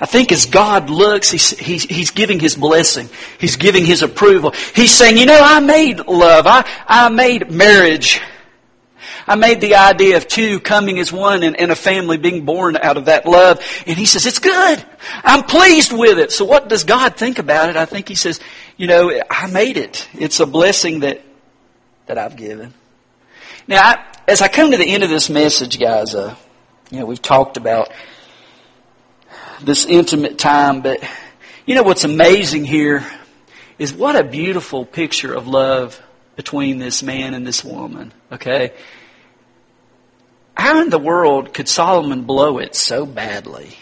I 0.00 0.06
think 0.06 0.32
as 0.32 0.46
God 0.46 0.90
looks, 0.90 1.30
he's, 1.30 1.50
he's, 1.50 1.84
he's, 1.84 2.10
giving 2.10 2.40
His 2.40 2.56
blessing. 2.56 3.08
He's 3.38 3.56
giving 3.56 3.84
His 3.84 4.02
approval. 4.02 4.52
He's 4.74 4.92
saying, 4.92 5.16
you 5.16 5.26
know, 5.26 5.38
I 5.40 5.60
made 5.60 6.06
love. 6.06 6.46
I, 6.46 6.68
I 6.86 7.08
made 7.08 7.50
marriage. 7.50 8.20
I 9.26 9.36
made 9.36 9.60
the 9.60 9.76
idea 9.76 10.16
of 10.16 10.26
two 10.26 10.58
coming 10.60 10.98
as 10.98 11.12
one 11.12 11.42
and, 11.42 11.56
and 11.56 11.70
a 11.70 11.76
family 11.76 12.16
being 12.16 12.44
born 12.44 12.76
out 12.76 12.96
of 12.96 13.04
that 13.04 13.26
love. 13.26 13.60
And 13.86 13.96
He 13.96 14.06
says, 14.06 14.26
it's 14.26 14.38
good. 14.38 14.84
I'm 15.22 15.44
pleased 15.44 15.92
with 15.92 16.18
it. 16.18 16.32
So 16.32 16.44
what 16.44 16.68
does 16.68 16.84
God 16.84 17.16
think 17.16 17.38
about 17.38 17.68
it? 17.68 17.76
I 17.76 17.84
think 17.84 18.08
He 18.08 18.14
says, 18.14 18.40
you 18.76 18.86
know, 18.86 19.20
I 19.30 19.46
made 19.46 19.76
it. 19.76 20.08
It's 20.14 20.40
a 20.40 20.46
blessing 20.46 21.00
that, 21.00 21.22
that 22.06 22.18
I've 22.18 22.36
given. 22.36 22.74
Now, 23.68 23.82
I, 23.82 24.04
as 24.26 24.40
I 24.40 24.48
come 24.48 24.72
to 24.72 24.76
the 24.76 24.86
end 24.86 25.04
of 25.04 25.10
this 25.10 25.30
message, 25.30 25.78
guys, 25.78 26.14
uh, 26.14 26.34
you 26.90 27.00
know, 27.00 27.06
we've 27.06 27.22
talked 27.22 27.56
about 27.56 27.92
this 29.64 29.86
intimate 29.86 30.38
time. 30.38 30.82
But 30.82 31.02
you 31.66 31.74
know 31.74 31.82
what's 31.82 32.04
amazing 32.04 32.64
here 32.64 33.06
is 33.78 33.94
what 33.94 34.16
a 34.16 34.24
beautiful 34.24 34.84
picture 34.84 35.32
of 35.32 35.46
love 35.46 36.00
between 36.36 36.78
this 36.78 37.02
man 37.02 37.34
and 37.34 37.46
this 37.46 37.64
woman. 37.64 38.12
Okay? 38.32 38.72
How 40.54 40.82
in 40.82 40.90
the 40.90 40.98
world 40.98 41.54
could 41.54 41.68
Solomon 41.68 42.22
blow 42.22 42.58
it 42.58 42.74
so 42.74 43.06
badly? 43.06 43.76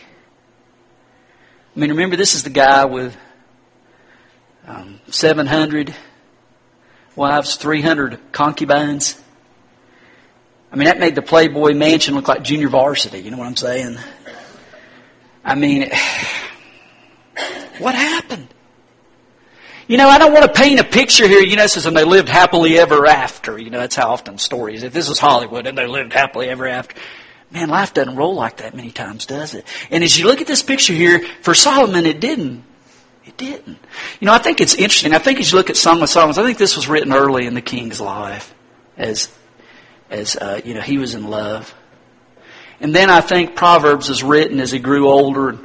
I 1.75 1.81
mean, 1.81 1.91
remember, 1.91 2.17
this 2.17 2.35
is 2.35 2.43
the 2.43 2.51
guy 2.51 2.85
with 2.85 3.17
um, 4.67 5.01
700 5.09 5.95
wives, 7.17 7.57
300 7.57 8.33
concubines. 8.33 9.21
I 10.71 10.77
mean, 10.77 10.87
that 10.87 10.99
made 10.99 11.15
the 11.15 11.23
Playboy 11.23 11.75
Mansion 11.75 12.15
look 12.15 12.29
like 12.29 12.43
junior 12.43 12.69
varsity. 12.69 13.21
You 13.21 13.31
know 13.31 13.39
what 13.39 13.47
I'm 13.47 13.57
saying? 13.57 13.99
I 15.49 15.55
mean, 15.55 15.91
what 17.79 17.95
happened? 17.95 18.49
You 19.87 19.97
know, 19.97 20.07
I 20.07 20.19
don't 20.19 20.35
want 20.35 20.45
to 20.45 20.53
paint 20.53 20.79
a 20.79 20.85
picture 20.85 21.27
here, 21.27 21.41
you 21.41 21.57
know, 21.57 21.67
says, 21.67 21.87
and 21.87 21.97
they 21.97 22.05
lived 22.05 22.29
happily 22.29 22.79
ever 22.79 23.07
after. 23.07 23.59
You 23.59 23.71
know, 23.71 23.79
that's 23.79 23.97
how 23.97 24.11
often 24.11 24.37
stories. 24.37 24.83
If 24.83 24.93
this 24.93 25.09
is 25.09 25.19
Hollywood 25.19 25.67
and 25.67 25.79
they 25.79 25.87
lived 25.87 26.13
happily 26.13 26.51
ever 26.51 26.69
after. 26.69 26.95
Man, 27.51 27.71
life 27.71 27.95
doesn't 27.95 28.15
roll 28.15 28.35
like 28.35 28.59
that 28.59 28.75
many 28.77 28.91
times, 28.91 29.25
does 29.25 29.55
it? 29.55 29.65
And 29.91 30.05
as 30.05 30.19
you 30.19 30.27
look 30.27 30.43
at 30.43 30.47
this 30.47 30.63
picture 30.63 30.93
here, 30.93 31.27
for 31.41 31.55
Solomon, 31.55 32.05
it 32.05 32.21
didn't. 32.21 32.63
It 33.25 33.39
didn't. 33.39 33.79
You 34.21 34.27
know, 34.27 34.35
I 34.35 34.39
think 34.39 34.61
it's 34.61 34.75
interesting. 34.75 35.15
I 35.15 35.19
think 35.19 35.41
as 35.41 35.51
you 35.51 35.57
look 35.57 35.71
at 35.71 35.79
Song 35.79 36.03
of 36.03 36.11
Songs, 36.11 36.37
I 36.37 36.45
think 36.45 36.59
this 36.59 36.77
was 36.77 36.89
written 36.89 37.15
early 37.15 37.47
in 37.47 37.55
the 37.55 37.63
king's 37.63 38.03
life 38.03 38.55
as, 38.99 39.35
as, 40.11 40.37
uh, 40.37 40.61
you 40.63 40.75
know, 40.75 40.83
he 40.83 40.99
was 40.99 41.15
in 41.15 41.31
love. 41.31 41.75
And 42.81 42.95
then 42.95 43.11
I 43.11 43.21
think 43.21 43.57
Proverbs 43.57 44.09
is 44.09 44.23
written 44.23 44.61
as 44.61 44.71
he 44.71 44.79
grew 44.79 45.09
older 45.09 45.59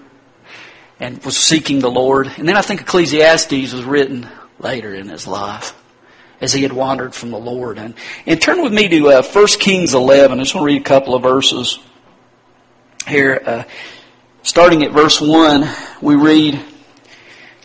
and, 0.99 1.23
was 1.23 1.38
seeking 1.38 1.80
the 1.80 1.91
Lord. 1.91 2.32
And 2.38 2.47
then 2.47 2.58
I 2.58 2.62
think 2.62 2.82
Ecclesiastes 2.82 3.73
was 3.73 3.84
written 3.84 4.28
later 4.60 4.93
in 4.93 5.10
his 5.10 5.28
life 5.28 5.76
as 6.41 6.54
he 6.54 6.63
had 6.63 6.73
wandered 6.73 7.13
from 7.13 7.32
the 7.32 7.39
Lord. 7.39 7.78
And, 7.78 7.93
and 8.26 8.41
turn 8.41 8.63
with 8.63 8.73
me 8.73 8.88
to 8.89 9.10
uh, 9.10 9.23
1 9.23 9.47
Kings 9.60 9.93
11. 9.93 10.39
I 10.39 10.43
just 10.43 10.56
want 10.56 10.63
to 10.63 10.73
read 10.73 10.82
a 10.82 10.86
couple 10.86 11.13
of 11.13 11.21
verses 11.21 11.80
here. 13.08 13.41
Uh, 13.45 13.63
starting 14.41 14.84
at 14.84 14.91
verse 14.91 15.21
1, 15.21 15.67
we 16.02 16.15
read, 16.15 16.60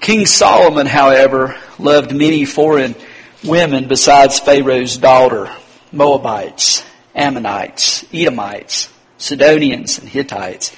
King 0.00 0.26
Solomon, 0.26 0.86
however, 0.86 1.56
loved 1.78 2.14
many 2.14 2.44
foreign 2.44 2.94
women 3.42 3.88
besides 3.88 4.38
Pharaoh's 4.38 4.96
daughter, 4.96 5.50
Moabites, 5.90 6.84
Ammonites, 7.14 8.04
Edomites, 8.12 8.90
Sidonians, 9.18 9.98
and 9.98 10.08
Hittites. 10.08 10.74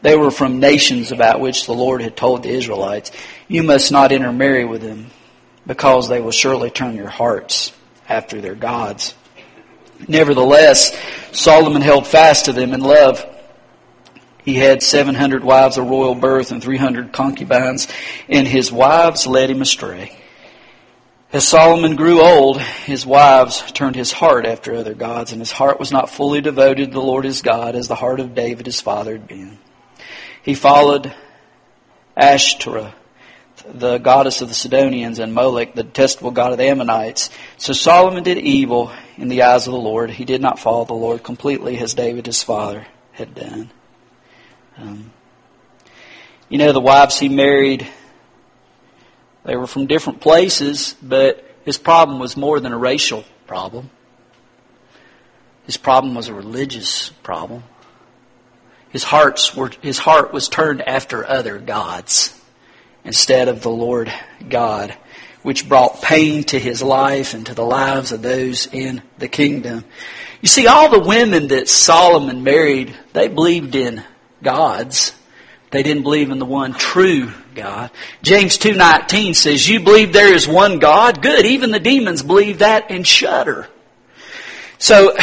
They 0.00 0.16
were 0.16 0.30
from 0.30 0.60
nations 0.60 1.10
about 1.10 1.40
which 1.40 1.66
the 1.66 1.74
Lord 1.74 2.00
had 2.02 2.16
told 2.16 2.42
the 2.42 2.50
Israelites, 2.50 3.10
You 3.48 3.64
must 3.64 3.90
not 3.90 4.12
intermarry 4.12 4.64
with 4.64 4.82
them, 4.82 5.10
because 5.66 6.08
they 6.08 6.20
will 6.20 6.30
surely 6.30 6.70
turn 6.70 6.94
your 6.94 7.08
hearts 7.08 7.72
after 8.08 8.40
their 8.40 8.54
gods. 8.54 9.14
Nevertheless, 10.06 10.96
Solomon 11.32 11.82
held 11.82 12.06
fast 12.06 12.44
to 12.44 12.52
them 12.52 12.72
in 12.72 12.80
love 12.80 13.26
he 14.48 14.54
had 14.54 14.82
700 14.82 15.44
wives 15.44 15.76
of 15.76 15.90
royal 15.90 16.14
birth 16.14 16.52
and 16.52 16.62
300 16.62 17.12
concubines, 17.12 17.86
and 18.30 18.48
his 18.48 18.72
wives 18.72 19.26
led 19.26 19.50
him 19.50 19.60
astray. 19.60 20.16
As 21.30 21.46
Solomon 21.46 21.94
grew 21.94 22.22
old, 22.22 22.58
his 22.58 23.04
wives 23.04 23.60
turned 23.72 23.96
his 23.96 24.12
heart 24.12 24.46
after 24.46 24.74
other 24.74 24.94
gods, 24.94 25.30
and 25.30 25.42
his 25.42 25.52
heart 25.52 25.78
was 25.78 25.92
not 25.92 26.08
fully 26.08 26.40
devoted 26.40 26.86
to 26.86 26.92
the 26.92 27.02
Lord 27.02 27.26
his 27.26 27.42
God 27.42 27.76
as 27.76 27.86
the 27.86 27.94
heart 27.94 28.18
of 28.18 28.34
David 28.34 28.64
his 28.64 28.80
father 28.80 29.12
had 29.12 29.28
been. 29.28 29.58
He 30.42 30.54
followed 30.54 31.14
Ashtoreth, 32.16 32.94
the 33.70 33.98
goddess 33.98 34.40
of 34.40 34.48
the 34.48 34.54
Sidonians, 34.54 35.18
and 35.18 35.34
Molech, 35.34 35.74
the 35.74 35.82
detestable 35.82 36.30
god 36.30 36.52
of 36.52 36.58
the 36.58 36.64
Ammonites. 36.64 37.28
So 37.58 37.74
Solomon 37.74 38.22
did 38.22 38.38
evil 38.38 38.90
in 39.18 39.28
the 39.28 39.42
eyes 39.42 39.66
of 39.66 39.74
the 39.74 39.78
Lord. 39.78 40.10
He 40.10 40.24
did 40.24 40.40
not 40.40 40.58
follow 40.58 40.86
the 40.86 40.94
Lord 40.94 41.22
completely 41.22 41.76
as 41.76 41.92
David 41.92 42.24
his 42.24 42.42
father 42.42 42.86
had 43.12 43.34
done. 43.34 43.70
Um, 44.78 45.12
you 46.48 46.56
know, 46.56 46.72
the 46.72 46.80
wives 46.80 47.18
he 47.18 47.28
married, 47.28 47.86
they 49.44 49.56
were 49.56 49.66
from 49.66 49.86
different 49.86 50.20
places, 50.20 50.94
but 51.02 51.44
his 51.64 51.78
problem 51.78 52.18
was 52.18 52.36
more 52.36 52.60
than 52.60 52.72
a 52.72 52.78
racial 52.78 53.24
problem. 53.46 53.90
His 55.64 55.76
problem 55.76 56.14
was 56.14 56.28
a 56.28 56.34
religious 56.34 57.10
problem. 57.22 57.62
His 58.90 59.04
hearts 59.04 59.54
were, 59.54 59.70
his 59.82 59.98
heart 59.98 60.32
was 60.32 60.48
turned 60.48 60.80
after 60.80 61.26
other 61.26 61.58
gods 61.58 62.38
instead 63.04 63.48
of 63.48 63.62
the 63.62 63.70
Lord 63.70 64.12
God, 64.48 64.96
which 65.42 65.68
brought 65.68 66.02
pain 66.02 66.44
to 66.44 66.58
his 66.58 66.82
life 66.82 67.34
and 67.34 67.44
to 67.46 67.54
the 67.54 67.64
lives 67.64 68.12
of 68.12 68.22
those 68.22 68.66
in 68.66 69.02
the 69.18 69.28
kingdom. 69.28 69.84
You 70.40 70.48
see, 70.48 70.66
all 70.66 70.88
the 70.88 71.00
women 71.00 71.48
that 71.48 71.68
Solomon 71.68 72.44
married, 72.44 72.96
they 73.12 73.28
believed 73.28 73.74
in 73.74 74.02
gods. 74.42 75.12
They 75.70 75.82
didn't 75.82 76.02
believe 76.02 76.30
in 76.30 76.38
the 76.38 76.46
one 76.46 76.72
true 76.72 77.32
God. 77.58 77.90
James 78.22 78.56
2.19 78.56 79.34
says, 79.34 79.68
you 79.68 79.80
believe 79.80 80.12
there 80.12 80.32
is 80.32 80.48
one 80.48 80.78
God? 80.78 81.20
Good. 81.20 81.44
Even 81.44 81.70
the 81.70 81.80
demons 81.80 82.22
believe 82.22 82.60
that 82.60 82.90
and 82.90 83.06
shudder. 83.06 83.68
So, 84.78 85.16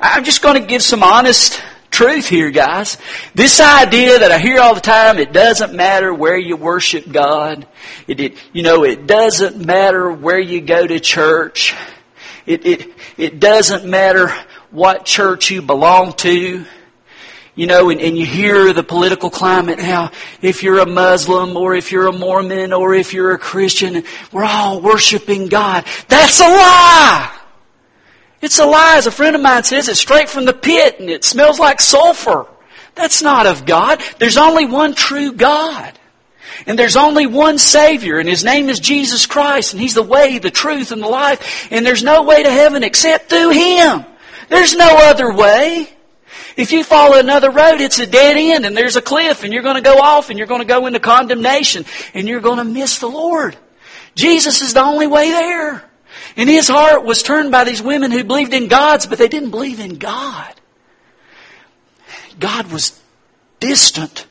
I'm 0.00 0.24
just 0.24 0.42
going 0.42 0.60
to 0.60 0.66
give 0.66 0.82
some 0.82 1.04
honest 1.04 1.62
truth 1.92 2.26
here, 2.26 2.50
guys. 2.50 2.98
This 3.34 3.60
idea 3.60 4.18
that 4.18 4.32
I 4.32 4.38
hear 4.38 4.58
all 4.58 4.74
the 4.74 4.80
time, 4.80 5.18
it 5.18 5.32
doesn't 5.32 5.74
matter 5.74 6.12
where 6.12 6.36
you 6.36 6.56
worship 6.56 7.10
God. 7.10 7.68
It, 8.08 8.18
it 8.18 8.38
you 8.52 8.64
know, 8.64 8.82
it 8.82 9.06
doesn't 9.06 9.64
matter 9.64 10.10
where 10.10 10.40
you 10.40 10.60
go 10.60 10.84
to 10.84 10.98
church. 10.98 11.74
It, 12.46 12.66
it, 12.66 12.90
it 13.16 13.38
doesn't 13.38 13.88
matter 13.88 14.34
what 14.72 15.04
church 15.04 15.50
you 15.50 15.62
belong 15.62 16.14
to. 16.14 16.64
You 17.54 17.66
know, 17.66 17.90
and, 17.90 18.00
and 18.00 18.16
you 18.16 18.24
hear 18.24 18.72
the 18.72 18.82
political 18.82 19.28
climate 19.28 19.78
now. 19.78 20.10
If 20.40 20.62
you're 20.62 20.78
a 20.78 20.86
Muslim 20.86 21.56
or 21.56 21.74
if 21.74 21.92
you're 21.92 22.06
a 22.06 22.12
Mormon 22.12 22.72
or 22.72 22.94
if 22.94 23.12
you're 23.12 23.32
a 23.32 23.38
Christian, 23.38 24.04
we're 24.32 24.44
all 24.44 24.80
worshiping 24.80 25.48
God. 25.48 25.84
That's 26.08 26.40
a 26.40 26.48
lie! 26.48 27.38
It's 28.40 28.58
a 28.58 28.64
lie. 28.64 28.96
As 28.96 29.06
a 29.06 29.10
friend 29.10 29.36
of 29.36 29.42
mine 29.42 29.64
says, 29.64 29.88
it's 29.88 30.00
straight 30.00 30.30
from 30.30 30.46
the 30.46 30.54
pit 30.54 30.98
and 30.98 31.10
it 31.10 31.24
smells 31.24 31.60
like 31.60 31.80
sulfur. 31.80 32.46
That's 32.94 33.22
not 33.22 33.46
of 33.46 33.66
God. 33.66 34.02
There's 34.18 34.38
only 34.38 34.66
one 34.66 34.94
true 34.94 35.32
God. 35.32 35.98
And 36.66 36.78
there's 36.78 36.96
only 36.96 37.26
one 37.26 37.58
Savior, 37.58 38.18
and 38.18 38.28
His 38.28 38.44
name 38.44 38.68
is 38.68 38.78
Jesus 38.78 39.26
Christ, 39.26 39.72
and 39.72 39.80
He's 39.80 39.94
the 39.94 40.02
way, 40.02 40.38
the 40.38 40.50
truth, 40.50 40.92
and 40.92 41.02
the 41.02 41.08
life, 41.08 41.68
and 41.72 41.84
there's 41.84 42.02
no 42.02 42.22
way 42.24 42.42
to 42.42 42.50
heaven 42.50 42.84
except 42.84 43.30
through 43.30 43.50
Him. 43.50 44.04
There's 44.48 44.74
no 44.74 44.88
other 45.08 45.32
way. 45.32 45.88
If 46.56 46.72
you 46.72 46.84
follow 46.84 47.18
another 47.18 47.50
road, 47.50 47.80
it's 47.80 47.98
a 47.98 48.06
dead 48.06 48.36
end 48.36 48.66
and 48.66 48.76
there's 48.76 48.96
a 48.96 49.02
cliff 49.02 49.44
and 49.44 49.52
you're 49.52 49.62
going 49.62 49.76
to 49.76 49.82
go 49.82 49.98
off 49.98 50.30
and 50.30 50.38
you're 50.38 50.48
going 50.48 50.60
to 50.60 50.66
go 50.66 50.86
into 50.86 51.00
condemnation 51.00 51.84
and 52.14 52.28
you're 52.28 52.40
going 52.40 52.58
to 52.58 52.64
miss 52.64 52.98
the 52.98 53.08
Lord. 53.08 53.56
Jesus 54.14 54.60
is 54.62 54.74
the 54.74 54.82
only 54.82 55.06
way 55.06 55.30
there. 55.30 55.84
And 56.36 56.48
his 56.48 56.68
heart 56.68 57.04
was 57.04 57.22
turned 57.22 57.50
by 57.50 57.64
these 57.64 57.82
women 57.82 58.10
who 58.10 58.24
believed 58.24 58.52
in 58.52 58.68
gods, 58.68 59.06
but 59.06 59.18
they 59.18 59.28
didn't 59.28 59.50
believe 59.50 59.80
in 59.80 59.98
God. 59.98 60.54
God 62.38 62.70
was 62.70 63.00
distant. 63.60 64.26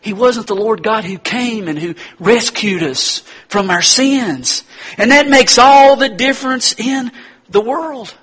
He 0.00 0.12
wasn't 0.12 0.46
the 0.46 0.56
Lord 0.56 0.82
God 0.82 1.04
who 1.04 1.18
came 1.18 1.68
and 1.68 1.78
who 1.78 1.94
rescued 2.18 2.82
us 2.82 3.20
from 3.48 3.70
our 3.70 3.82
sins. 3.82 4.64
And 4.98 5.10
that 5.10 5.28
makes 5.28 5.58
all 5.58 5.96
the 5.96 6.10
difference 6.10 6.78
in 6.78 7.10
the 7.48 7.60
world. 7.60 8.14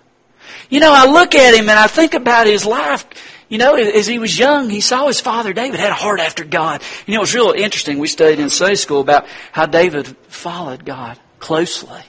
You 0.69 0.80
know, 0.80 0.93
I 0.93 1.12
look 1.12 1.36
at 1.36 1.54
him 1.54 1.69
and 1.69 1.80
I 1.80 1.88
think 1.88 2.13
about 2.13 2.47
his 2.47 2.65
life. 2.65 3.06
You 3.52 3.58
know, 3.58 3.76
as 3.76 4.08
he 4.08 4.18
was 4.18 4.40
young, 4.40 4.70
he 4.70 4.80
saw 4.80 5.08
his 5.08 5.20
father 5.20 5.52
David 5.52 5.78
had 5.78 5.90
a 5.90 5.94
heart 5.94 6.22
after 6.22 6.46
God. 6.46 6.82
You 7.06 7.16
know, 7.16 7.20
it 7.20 7.24
was 7.24 7.36
real 7.36 7.52
interesting. 7.52 8.00
We 8.00 8.08
studied 8.08 8.40
in 8.40 8.50
Sunday 8.50 8.76
school 8.76 9.02
about 9.02 9.28
how 9.52 9.66
David 9.66 10.08
followed 10.30 10.86
God 10.86 11.20
closely. 11.40 12.00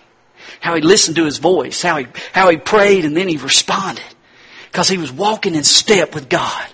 How 0.61 0.77
he 0.77 0.83
listened 0.83 1.17
to 1.17 1.25
his 1.25 1.39
voice. 1.39 1.83
How 1.83 1.97
he, 1.97 2.07
how 2.33 2.49
he 2.49 2.59
prayed 2.59 3.05
and 3.05 3.17
then 3.17 3.27
he 3.27 3.39
responded. 3.39 4.05
Because 4.71 4.89
he 4.89 4.99
was 4.99 5.11
walking 5.11 5.57
in 5.57 5.65
step 5.65 6.15
with 6.15 6.29
God. 6.29 6.65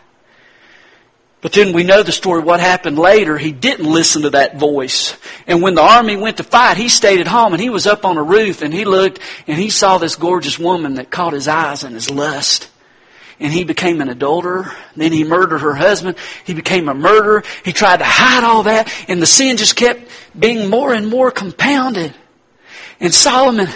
But 1.41 1.55
then 1.55 1.73
we 1.73 1.83
know 1.83 2.03
the 2.03 2.13
story, 2.13 2.43
what 2.43 2.61
happened 2.61 2.99
later. 2.99 3.39
He 3.39 3.53
didn't 3.53 3.91
listen 3.91 4.21
to 4.23 4.31
that 4.31 4.59
voice. 4.59 5.17
And 5.47 5.63
when 5.63 5.77
the 5.77 5.83
army 5.83 6.19
went 6.19 6.37
to 6.37 6.45
fight, 6.45 6.77
he 6.77 6.91
stayed 6.91 7.21
at 7.21 7.27
home 7.27 7.55
and 7.55 7.63
he 7.63 7.71
was 7.71 7.87
up 7.87 8.05
on 8.05 8.19
a 8.19 8.23
roof 8.23 8.61
and 8.61 8.75
he 8.75 8.85
looked 8.85 9.19
and 9.47 9.59
he 9.59 9.71
saw 9.71 9.97
this 9.97 10.17
gorgeous 10.17 10.59
woman 10.59 10.97
that 10.97 11.11
caught 11.11 11.33
his 11.33 11.49
eyes 11.49 11.85
and 11.85 11.95
his 11.95 12.11
lust. 12.11 12.69
And 13.41 13.53
he 13.53 13.65
became 13.65 14.01
an 14.01 14.09
adulterer. 14.09 14.73
Then 14.97 15.13
he 15.13 15.25
murdered 15.25 15.59
her 15.59 15.75
husband. 15.75 16.17
He 16.45 16.55
became 16.55 16.89
a 16.89 16.95
murderer. 16.95 17.45
He 17.65 17.73
tried 17.73 17.99
to 17.99 18.05
hide 18.05 18.45
all 18.45 18.65
that 18.65 18.93
and 19.09 19.23
the 19.23 19.27
sin 19.27 19.57
just 19.57 19.77
kept 19.77 20.09
being 20.39 20.69
more 20.69 20.93
and 20.93 21.09
more 21.09 21.31
compounded. 21.31 22.15
And 23.01 23.15
Solomon, 23.15 23.69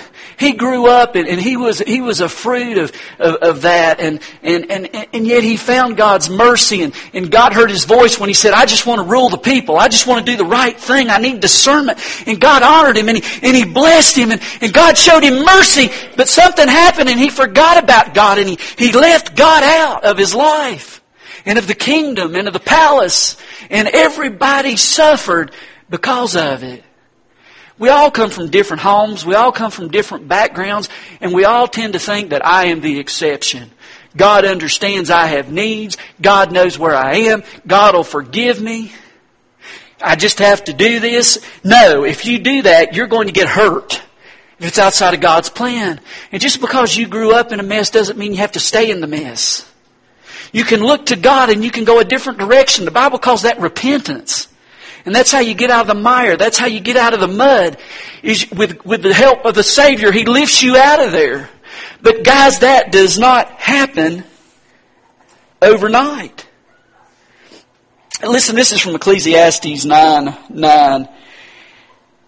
he 0.42 0.52
grew 0.52 0.86
up 0.88 1.14
and, 1.14 1.28
and, 1.28 1.40
he 1.40 1.56
was 1.56 1.78
he 1.78 2.00
was 2.00 2.20
a 2.20 2.28
fruit 2.28 2.76
of, 2.76 2.92
of, 3.18 3.34
of, 3.36 3.62
that 3.62 4.00
and, 4.00 4.20
and, 4.42 4.70
and, 4.70 5.08
and 5.12 5.26
yet 5.26 5.42
he 5.42 5.56
found 5.56 5.96
God's 5.96 6.28
mercy 6.28 6.82
and, 6.82 6.94
and 7.14 7.30
God 7.30 7.52
heard 7.52 7.70
his 7.70 7.84
voice 7.84 8.18
when 8.18 8.28
he 8.28 8.34
said, 8.34 8.52
I 8.52 8.66
just 8.66 8.86
want 8.86 9.00
to 9.00 9.06
rule 9.06 9.28
the 9.28 9.38
people. 9.38 9.78
I 9.78 9.88
just 9.88 10.06
want 10.06 10.26
to 10.26 10.32
do 10.32 10.36
the 10.36 10.44
right 10.44 10.76
thing. 10.76 11.08
I 11.08 11.18
need 11.18 11.40
discernment. 11.40 11.98
And 12.26 12.40
God 12.40 12.62
honored 12.62 12.96
him 12.96 13.08
and 13.08 13.22
he, 13.22 13.46
and 13.46 13.56
he 13.56 13.64
blessed 13.64 14.16
him 14.16 14.30
and, 14.30 14.42
and 14.60 14.72
God 14.72 14.98
showed 14.98 15.22
him 15.22 15.44
mercy. 15.44 15.90
But 16.16 16.28
something 16.28 16.66
happened 16.68 17.08
and 17.08 17.18
he 17.18 17.30
forgot 17.30 17.82
about 17.82 18.14
God 18.14 18.38
and 18.38 18.48
he, 18.48 18.58
he 18.76 18.92
left 18.92 19.36
God 19.36 19.62
out 19.62 20.04
of 20.04 20.18
his 20.18 20.34
life 20.34 21.02
and 21.46 21.58
of 21.58 21.66
the 21.66 21.74
kingdom 21.74 22.34
and 22.34 22.48
of 22.48 22.54
the 22.54 22.60
palace 22.60 23.36
and 23.70 23.88
everybody 23.88 24.76
suffered 24.76 25.52
because 25.88 26.36
of 26.36 26.62
it. 26.62 26.84
We 27.82 27.88
all 27.88 28.12
come 28.12 28.30
from 28.30 28.48
different 28.48 28.80
homes. 28.80 29.26
We 29.26 29.34
all 29.34 29.50
come 29.50 29.72
from 29.72 29.88
different 29.88 30.28
backgrounds. 30.28 30.88
And 31.20 31.34
we 31.34 31.44
all 31.44 31.66
tend 31.66 31.94
to 31.94 31.98
think 31.98 32.30
that 32.30 32.46
I 32.46 32.66
am 32.66 32.80
the 32.80 33.00
exception. 33.00 33.72
God 34.16 34.44
understands 34.44 35.10
I 35.10 35.26
have 35.26 35.50
needs. 35.50 35.96
God 36.20 36.52
knows 36.52 36.78
where 36.78 36.94
I 36.94 37.14
am. 37.32 37.42
God 37.66 37.96
will 37.96 38.04
forgive 38.04 38.62
me. 38.62 38.92
I 40.00 40.14
just 40.14 40.38
have 40.38 40.62
to 40.66 40.72
do 40.72 41.00
this. 41.00 41.44
No, 41.64 42.04
if 42.04 42.24
you 42.24 42.38
do 42.38 42.62
that, 42.62 42.94
you're 42.94 43.08
going 43.08 43.26
to 43.26 43.32
get 43.32 43.48
hurt. 43.48 43.94
If 44.60 44.68
it's 44.68 44.78
outside 44.78 45.14
of 45.14 45.20
God's 45.20 45.50
plan. 45.50 46.00
And 46.30 46.40
just 46.40 46.60
because 46.60 46.96
you 46.96 47.08
grew 47.08 47.34
up 47.34 47.50
in 47.50 47.58
a 47.58 47.64
mess 47.64 47.90
doesn't 47.90 48.16
mean 48.16 48.30
you 48.30 48.38
have 48.38 48.52
to 48.52 48.60
stay 48.60 48.92
in 48.92 49.00
the 49.00 49.08
mess. 49.08 49.68
You 50.52 50.62
can 50.62 50.78
look 50.84 51.06
to 51.06 51.16
God 51.16 51.50
and 51.50 51.64
you 51.64 51.72
can 51.72 51.84
go 51.84 51.98
a 51.98 52.04
different 52.04 52.38
direction. 52.38 52.84
The 52.84 52.92
Bible 52.92 53.18
calls 53.18 53.42
that 53.42 53.58
repentance. 53.58 54.46
And 55.04 55.14
that's 55.14 55.32
how 55.32 55.40
you 55.40 55.54
get 55.54 55.70
out 55.70 55.82
of 55.82 55.86
the 55.88 56.00
mire. 56.00 56.36
That's 56.36 56.58
how 56.58 56.66
you 56.66 56.80
get 56.80 56.96
out 56.96 57.14
of 57.14 57.20
the 57.20 57.28
mud. 57.28 57.76
Is 58.22 58.50
with, 58.50 58.84
with 58.84 59.02
the 59.02 59.12
help 59.12 59.44
of 59.44 59.54
the 59.54 59.64
Savior, 59.64 60.12
He 60.12 60.24
lifts 60.24 60.62
you 60.62 60.76
out 60.76 61.04
of 61.04 61.12
there. 61.12 61.48
But 62.00 62.24
guys, 62.24 62.60
that 62.60 62.92
does 62.92 63.18
not 63.18 63.48
happen 63.50 64.24
overnight. 65.60 66.46
listen, 68.22 68.56
this 68.56 68.72
is 68.72 68.80
from 68.80 68.94
Ecclesiastes 68.94 69.84
9, 69.84 70.36
9. 70.50 71.08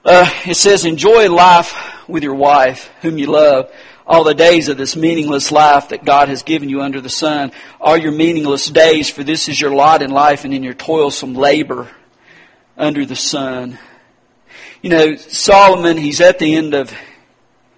Uh, 0.04 0.30
it 0.46 0.56
says, 0.56 0.84
enjoy 0.84 1.30
life 1.30 2.08
with 2.08 2.22
your 2.22 2.34
wife, 2.34 2.90
whom 3.00 3.18
you 3.18 3.26
love, 3.26 3.72
all 4.06 4.22
the 4.22 4.34
days 4.34 4.68
of 4.68 4.76
this 4.76 4.96
meaningless 4.96 5.50
life 5.50 5.88
that 5.88 6.04
God 6.04 6.28
has 6.28 6.42
given 6.42 6.68
you 6.68 6.82
under 6.82 7.00
the 7.00 7.08
sun 7.08 7.52
are 7.80 7.98
your 7.98 8.12
meaningless 8.12 8.66
days, 8.66 9.08
for 9.08 9.24
this 9.24 9.48
is 9.48 9.60
your 9.60 9.74
lot 9.74 10.02
in 10.02 10.10
life 10.10 10.44
and 10.44 10.52
in 10.52 10.62
your 10.62 10.74
toilsome 10.74 11.34
labor 11.34 11.90
under 12.76 13.04
the 13.04 13.16
sun. 13.16 13.78
You 14.82 14.90
know, 14.90 15.16
Solomon, 15.16 15.96
he's 15.96 16.20
at 16.20 16.38
the 16.38 16.54
end 16.54 16.74
of 16.74 16.94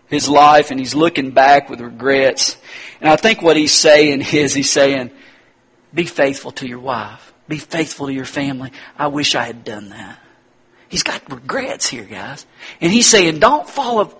his 0.09 0.29
life 0.29 0.71
and 0.71 0.81
he's 0.81 0.95
looking 0.95 1.31
back 1.31 1.69
with 1.69 1.81
regrets. 1.81 2.57
And 3.01 3.11
I 3.11 3.17
think 3.17 3.43
what 3.43 3.57
he's 3.57 3.73
saying 3.73 4.23
is 4.23 4.55
he's 4.55 4.71
saying, 4.71 5.11
be 5.93 6.05
faithful 6.05 6.53
to 6.53 6.69
your 6.69 6.81
wife. 6.81 7.33
Be 7.49 7.59
faithful 7.59 8.07
to 8.07 8.13
your 8.13 8.25
family. 8.25 8.73
I 8.99 9.07
wish 9.07 9.35
I 9.35 9.45
had 9.45 9.65
done 9.65 9.91
that. 9.91 10.19
He's 10.89 11.03
got 11.03 11.31
regrets 11.33 11.87
here, 11.89 12.05
guys. 12.05 12.47
And 12.81 12.93
he's 12.93 13.09
saying, 13.09 13.39
don't 13.39 13.69
follow 13.69 14.17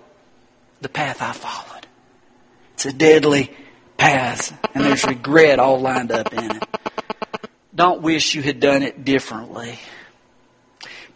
the 0.81 0.89
path 0.89 1.23
I 1.23 1.33
followed. 1.33 1.87
It's 2.75 2.87
a 2.87 2.93
deadly 2.93 3.51
path, 3.97 4.57
and 4.75 4.85
there's 4.85 5.05
regret 5.05 5.59
all 5.59 5.81
lined 5.81 6.13
up 6.13 6.33
in 6.33 6.57
it. 6.57 6.65
Don't 7.75 8.03
wish 8.03 8.35
you 8.35 8.43
had 8.43 8.61
done 8.61 8.83
it 8.83 9.05
differently. 9.05 9.79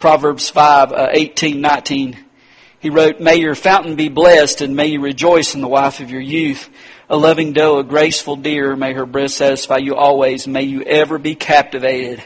Proverbs 0.01 0.49
5, 0.49 0.93
uh, 0.93 1.09
18, 1.13 1.61
19. 1.61 2.17
He 2.81 2.89
wrote, 2.89 3.21
May 3.21 3.37
your 3.37 3.55
fountain 3.55 3.97
be 3.97 4.09
blessed, 4.09 4.63
and 4.63 4.75
may 4.75 4.87
you 4.87 5.01
rejoice 5.03 5.55
in 5.55 5.61
the 5.61 5.69
wife 5.69 6.01
of 6.01 6.11
your 6.11 6.23
youth. 6.23 6.71
A 7.11 7.17
loving 7.17 7.53
doe, 7.53 7.79
a 7.79 7.85
graceful 7.85 8.37
deer, 8.37 8.75
may 8.77 8.95
her 8.95 9.05
breast 9.05 9.37
satisfy 9.37 9.77
you 9.77 9.95
always. 9.95 10.49
May 10.49 10.63
you 10.63 10.83
ever 10.83 11.19
be 11.19 11.35
captivated 11.35 12.23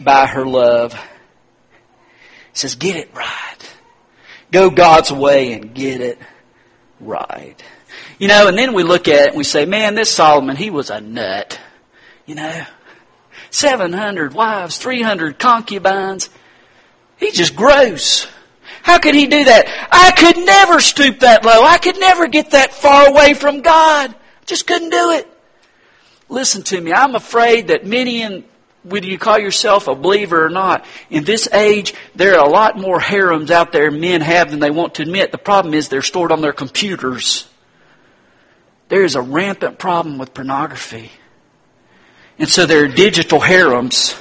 by 0.00 0.26
her 0.26 0.46
love. 0.46 0.92
He 0.94 2.58
says, 2.60 2.76
get 2.76 2.94
it 2.94 3.10
right. 3.12 3.74
Go 4.52 4.70
God's 4.70 5.10
way 5.10 5.52
and 5.52 5.74
get 5.74 6.00
it 6.00 6.20
right. 7.00 7.60
You 8.20 8.28
know, 8.28 8.46
and 8.46 8.56
then 8.56 8.72
we 8.72 8.84
look 8.84 9.08
at 9.08 9.20
it 9.20 9.28
and 9.30 9.36
we 9.36 9.44
say, 9.44 9.64
man, 9.64 9.96
this 9.96 10.10
Solomon, 10.10 10.54
he 10.54 10.70
was 10.70 10.90
a 10.90 11.00
nut. 11.00 11.58
You 12.24 12.36
know, 12.36 12.64
700 13.50 14.32
wives, 14.32 14.78
300 14.78 15.40
concubines. 15.40 16.30
He's 17.16 17.34
just 17.34 17.56
gross. 17.56 18.26
How 18.82 18.98
could 18.98 19.14
he 19.14 19.26
do 19.26 19.44
that? 19.44 19.66
I 19.90 20.12
could 20.12 20.36
never 20.44 20.80
stoop 20.80 21.20
that 21.20 21.44
low. 21.44 21.62
I 21.62 21.78
could 21.78 21.98
never 21.98 22.28
get 22.28 22.52
that 22.52 22.72
far 22.72 23.08
away 23.08 23.34
from 23.34 23.62
God. 23.62 24.14
Just 24.44 24.66
couldn't 24.66 24.90
do 24.90 25.10
it. 25.10 25.28
Listen 26.28 26.62
to 26.64 26.80
me. 26.80 26.92
I'm 26.92 27.14
afraid 27.14 27.68
that 27.68 27.86
many 27.86 28.22
in 28.22 28.44
whether 28.86 29.06
you 29.06 29.18
call 29.18 29.38
yourself 29.38 29.88
a 29.88 29.94
believer 29.94 30.44
or 30.44 30.48
not, 30.48 30.86
in 31.10 31.24
this 31.24 31.48
age, 31.52 31.92
there 32.14 32.38
are 32.38 32.46
a 32.46 32.48
lot 32.48 32.78
more 32.78 33.00
harems 33.00 33.50
out 33.50 33.72
there 33.72 33.90
men 33.90 34.20
have 34.20 34.50
than 34.50 34.60
they 34.60 34.70
want 34.70 34.94
to 34.94 35.02
admit. 35.02 35.32
The 35.32 35.38
problem 35.38 35.74
is 35.74 35.88
they're 35.88 36.02
stored 36.02 36.30
on 36.30 36.40
their 36.40 36.52
computers. 36.52 37.48
There 38.88 39.02
is 39.02 39.16
a 39.16 39.20
rampant 39.20 39.78
problem 39.78 40.18
with 40.18 40.34
pornography. 40.34 41.10
And 42.38 42.48
so 42.48 42.66
there 42.66 42.84
are 42.84 42.88
digital 42.88 43.40
harems 43.40 44.14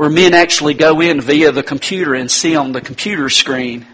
where 0.00 0.08
men 0.08 0.32
actually 0.32 0.72
go 0.72 1.02
in 1.02 1.20
via 1.20 1.52
the 1.52 1.62
computer 1.62 2.14
and 2.14 2.30
see 2.30 2.56
on 2.56 2.72
the 2.72 2.80
computer 2.80 3.28
screen. 3.28 3.86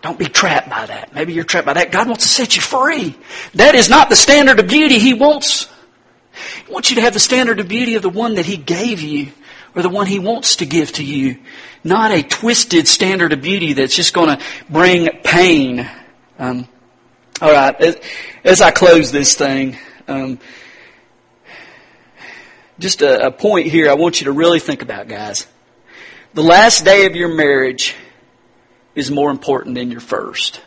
Don't 0.00 0.16
be 0.16 0.26
trapped 0.26 0.70
by 0.70 0.86
that. 0.86 1.12
Maybe 1.12 1.32
you're 1.32 1.42
trapped 1.42 1.66
by 1.66 1.72
that. 1.72 1.90
God 1.90 2.06
wants 2.06 2.22
to 2.22 2.28
set 2.28 2.54
you 2.54 2.62
free. 2.62 3.16
That 3.54 3.74
is 3.74 3.90
not 3.90 4.10
the 4.10 4.14
standard 4.14 4.60
of 4.60 4.68
beauty 4.68 5.00
He 5.00 5.12
wants. 5.12 5.68
He 6.64 6.72
wants 6.72 6.88
you 6.88 6.94
to 6.94 7.02
have 7.02 7.14
the 7.14 7.18
standard 7.18 7.58
of 7.58 7.66
beauty 7.66 7.96
of 7.96 8.02
the 8.02 8.10
one 8.10 8.36
that 8.36 8.46
He 8.46 8.58
gave 8.58 9.00
you 9.00 9.32
or 9.74 9.82
the 9.82 9.88
one 9.88 10.06
He 10.06 10.20
wants 10.20 10.54
to 10.56 10.66
give 10.66 10.92
to 10.92 11.04
you. 11.04 11.40
Not 11.82 12.12
a 12.12 12.22
twisted 12.22 12.86
standard 12.86 13.32
of 13.32 13.42
beauty 13.42 13.72
that's 13.72 13.96
just 13.96 14.14
going 14.14 14.38
to 14.38 14.44
bring 14.70 15.08
pain. 15.24 15.90
Um, 16.38 16.68
all 17.42 17.50
right, 17.50 17.74
as, 17.80 18.00
as, 18.44 18.60
I 18.60 18.70
close 18.70 19.10
this 19.10 19.34
thing, 19.34 19.76
um, 20.06 20.38
just 22.84 23.00
a, 23.00 23.28
a 23.28 23.30
point 23.30 23.66
here 23.66 23.90
I 23.90 23.94
want 23.94 24.20
you 24.20 24.26
to 24.26 24.32
really 24.32 24.60
think 24.60 24.82
about, 24.82 25.08
guys. 25.08 25.46
The 26.34 26.42
last 26.42 26.84
day 26.84 27.06
of 27.06 27.16
your 27.16 27.34
marriage 27.34 27.94
is 28.94 29.10
more 29.10 29.30
important 29.30 29.74
than 29.74 29.90
your 29.90 30.02
first. 30.02 30.60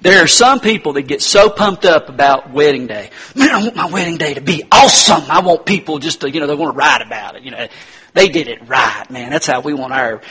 There 0.00 0.24
are 0.24 0.26
some 0.26 0.58
people 0.58 0.94
that 0.94 1.02
get 1.02 1.20
so 1.20 1.50
pumped 1.50 1.84
up 1.84 2.08
about 2.08 2.50
wedding 2.50 2.86
day. 2.86 3.10
Man, 3.34 3.50
I 3.50 3.62
want 3.62 3.76
my 3.76 3.90
wedding 3.90 4.16
day 4.16 4.32
to 4.32 4.40
be 4.40 4.62
awesome. 4.72 5.24
I 5.28 5.40
want 5.40 5.66
people 5.66 5.98
just 5.98 6.22
to, 6.22 6.30
you 6.30 6.40
know, 6.40 6.46
they 6.46 6.54
want 6.54 6.72
to 6.72 6.78
write 6.78 7.02
about 7.02 7.36
it. 7.36 7.42
You 7.42 7.50
know, 7.50 7.68
they 8.14 8.28
did 8.28 8.48
it 8.48 8.66
right, 8.66 9.04
man. 9.10 9.30
That's 9.30 9.46
how 9.46 9.60
we 9.60 9.74
want 9.74 9.92
our 9.92 10.22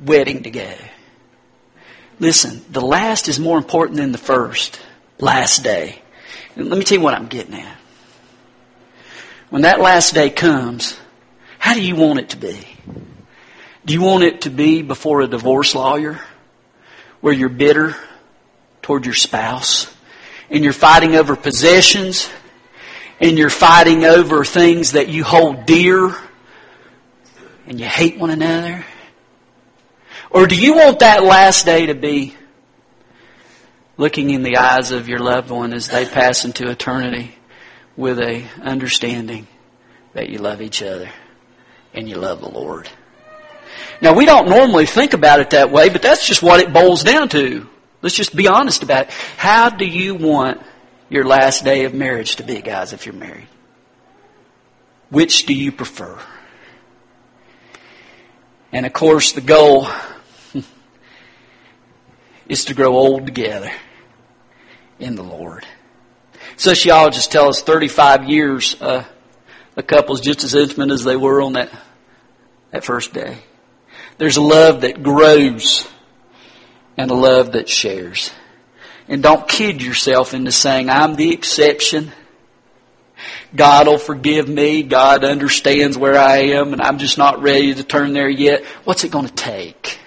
wedding 0.00 0.44
to 0.44 0.50
go. 0.50 0.72
Listen, 2.20 2.64
the 2.70 2.80
last 2.80 3.26
is 3.26 3.40
more 3.40 3.58
important 3.58 3.96
than 3.96 4.12
the 4.12 4.18
first. 4.18 4.80
Last 5.18 5.64
day. 5.64 6.00
And 6.54 6.68
let 6.68 6.78
me 6.78 6.84
tell 6.84 6.98
you 6.98 7.02
what 7.02 7.14
I'm 7.14 7.26
getting 7.26 7.54
at. 7.54 7.78
When 9.54 9.62
that 9.62 9.78
last 9.78 10.14
day 10.14 10.30
comes, 10.30 10.98
how 11.60 11.74
do 11.74 11.80
you 11.80 11.94
want 11.94 12.18
it 12.18 12.30
to 12.30 12.36
be? 12.36 12.66
Do 13.84 13.94
you 13.94 14.02
want 14.02 14.24
it 14.24 14.40
to 14.40 14.50
be 14.50 14.82
before 14.82 15.20
a 15.20 15.28
divorce 15.28 15.76
lawyer 15.76 16.18
where 17.20 17.32
you're 17.32 17.48
bitter 17.48 17.94
toward 18.82 19.04
your 19.04 19.14
spouse 19.14 19.86
and 20.50 20.64
you're 20.64 20.72
fighting 20.72 21.14
over 21.14 21.36
possessions 21.36 22.28
and 23.20 23.38
you're 23.38 23.48
fighting 23.48 24.04
over 24.04 24.44
things 24.44 24.90
that 24.90 25.08
you 25.08 25.22
hold 25.22 25.66
dear 25.66 26.12
and 27.68 27.78
you 27.78 27.86
hate 27.86 28.18
one 28.18 28.30
another? 28.30 28.84
Or 30.30 30.48
do 30.48 30.60
you 30.60 30.74
want 30.74 30.98
that 30.98 31.22
last 31.22 31.64
day 31.64 31.86
to 31.86 31.94
be 31.94 32.34
looking 33.96 34.30
in 34.30 34.42
the 34.42 34.56
eyes 34.56 34.90
of 34.90 35.08
your 35.08 35.20
loved 35.20 35.50
one 35.50 35.72
as 35.72 35.86
they 35.86 36.06
pass 36.06 36.44
into 36.44 36.68
eternity 36.68 37.36
with 37.96 38.18
a 38.18 38.44
understanding 38.62 39.46
that 40.12 40.28
you 40.28 40.38
love 40.38 40.60
each 40.60 40.82
other 40.82 41.10
and 41.92 42.08
you 42.08 42.16
love 42.16 42.40
the 42.40 42.50
Lord? 42.50 42.88
Now 44.00 44.14
we 44.14 44.26
don't 44.26 44.48
normally 44.48 44.86
think 44.86 45.14
about 45.14 45.40
it 45.40 45.50
that 45.50 45.70
way, 45.70 45.88
but 45.88 46.02
that's 46.02 46.26
just 46.26 46.42
what 46.42 46.60
it 46.60 46.72
boils 46.72 47.04
down 47.04 47.28
to. 47.30 47.68
Let's 48.02 48.16
just 48.16 48.36
be 48.36 48.48
honest 48.48 48.82
about 48.82 49.06
it. 49.08 49.10
How 49.36 49.70
do 49.70 49.86
you 49.86 50.14
want 50.14 50.60
your 51.08 51.24
last 51.24 51.64
day 51.64 51.84
of 51.84 51.94
marriage 51.94 52.36
to 52.36 52.42
be, 52.42 52.60
guys, 52.60 52.92
if 52.92 53.06
you're 53.06 53.14
married? 53.14 53.48
Which 55.10 55.46
do 55.46 55.54
you 55.54 55.72
prefer? 55.72 56.18
And 58.72 58.84
of 58.84 58.92
course, 58.92 59.32
the 59.32 59.40
goal 59.40 59.86
is 62.48 62.64
to 62.66 62.74
grow 62.74 62.94
old 62.96 63.24
together 63.24 63.70
in 64.98 65.14
the 65.14 65.22
Lord. 65.22 65.64
Sociologists 66.56 67.28
tell 67.28 67.48
us 67.48 67.62
35 67.62 68.28
years 68.28 68.80
uh, 68.80 69.04
a 69.76 69.82
couple's 69.82 70.20
just 70.20 70.44
as 70.44 70.54
intimate 70.54 70.90
as 70.90 71.04
they 71.04 71.16
were 71.16 71.42
on 71.42 71.54
that 71.54 71.70
that 72.70 72.84
first 72.84 73.12
day. 73.12 73.38
There's 74.18 74.36
a 74.36 74.42
love 74.42 74.82
that 74.82 75.02
grows 75.02 75.88
and 76.96 77.10
a 77.10 77.14
love 77.14 77.52
that 77.52 77.68
shares. 77.68 78.32
And 79.08 79.22
don't 79.22 79.48
kid 79.48 79.82
yourself 79.82 80.34
into 80.34 80.50
saying, 80.50 80.90
I'm 80.90 81.14
the 81.14 81.32
exception. 81.32 82.12
God 83.54 83.86
will 83.86 83.98
forgive 83.98 84.48
me. 84.48 84.82
God 84.82 85.24
understands 85.24 85.96
where 85.96 86.18
I 86.18 86.38
am 86.54 86.72
and 86.72 86.82
I'm 86.82 86.98
just 86.98 87.18
not 87.18 87.42
ready 87.42 87.74
to 87.74 87.84
turn 87.84 88.12
there 88.12 88.28
yet. 88.28 88.64
What's 88.84 89.04
it 89.04 89.12
going 89.12 89.26
to 89.26 89.34
take? 89.34 90.00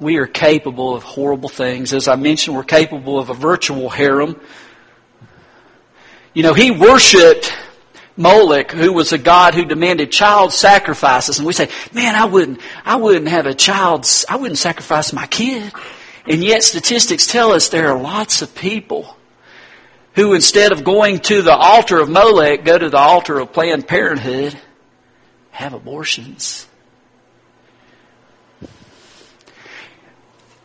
We 0.00 0.16
are 0.16 0.26
capable 0.26 0.94
of 0.94 1.02
horrible 1.02 1.50
things. 1.50 1.92
As 1.92 2.08
I 2.08 2.16
mentioned, 2.16 2.56
we're 2.56 2.64
capable 2.64 3.18
of 3.18 3.28
a 3.28 3.34
virtual 3.34 3.90
harem. 3.90 4.40
You 6.32 6.42
know, 6.42 6.54
he 6.54 6.70
worshiped 6.70 7.52
Moloch, 8.16 8.70
who 8.70 8.92
was 8.92 9.12
a 9.12 9.18
god 9.18 9.54
who 9.54 9.64
demanded 9.64 10.10
child 10.10 10.52
sacrifices, 10.52 11.38
and 11.38 11.46
we 11.46 11.52
say, 11.52 11.68
man, 11.92 12.14
I 12.14 12.24
wouldn't, 12.24 12.60
I 12.84 12.96
wouldn't 12.96 13.28
have 13.28 13.46
a 13.46 13.54
child, 13.54 14.06
I 14.28 14.36
wouldn't 14.36 14.58
sacrifice 14.58 15.12
my 15.12 15.26
kid. 15.26 15.72
And 16.26 16.42
yet 16.44 16.62
statistics 16.62 17.26
tell 17.26 17.52
us 17.52 17.68
there 17.68 17.90
are 17.90 18.00
lots 18.00 18.42
of 18.42 18.54
people 18.54 19.16
who 20.14 20.34
instead 20.34 20.72
of 20.72 20.84
going 20.84 21.20
to 21.20 21.42
the 21.42 21.54
altar 21.54 21.98
of 21.98 22.08
Molech, 22.08 22.64
go 22.64 22.76
to 22.76 22.90
the 22.90 22.98
altar 22.98 23.38
of 23.38 23.52
Planned 23.52 23.86
Parenthood, 23.86 24.56
have 25.50 25.72
abortions. 25.72 26.66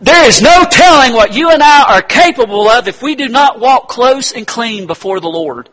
There 0.05 0.27
is 0.27 0.39
no 0.39 0.63
telling 0.69 1.13
what 1.13 1.33
you 1.33 1.49
and 1.49 1.63
I 1.63 1.95
are 1.95 2.01
capable 2.03 2.69
of 2.69 2.87
if 2.87 3.01
we 3.01 3.15
do 3.15 3.27
not 3.27 3.59
walk 3.59 3.87
close 3.87 4.33
and 4.33 4.45
clean 4.45 4.85
before 4.85 5.19
the 5.19 5.29
Lord. 5.29 5.67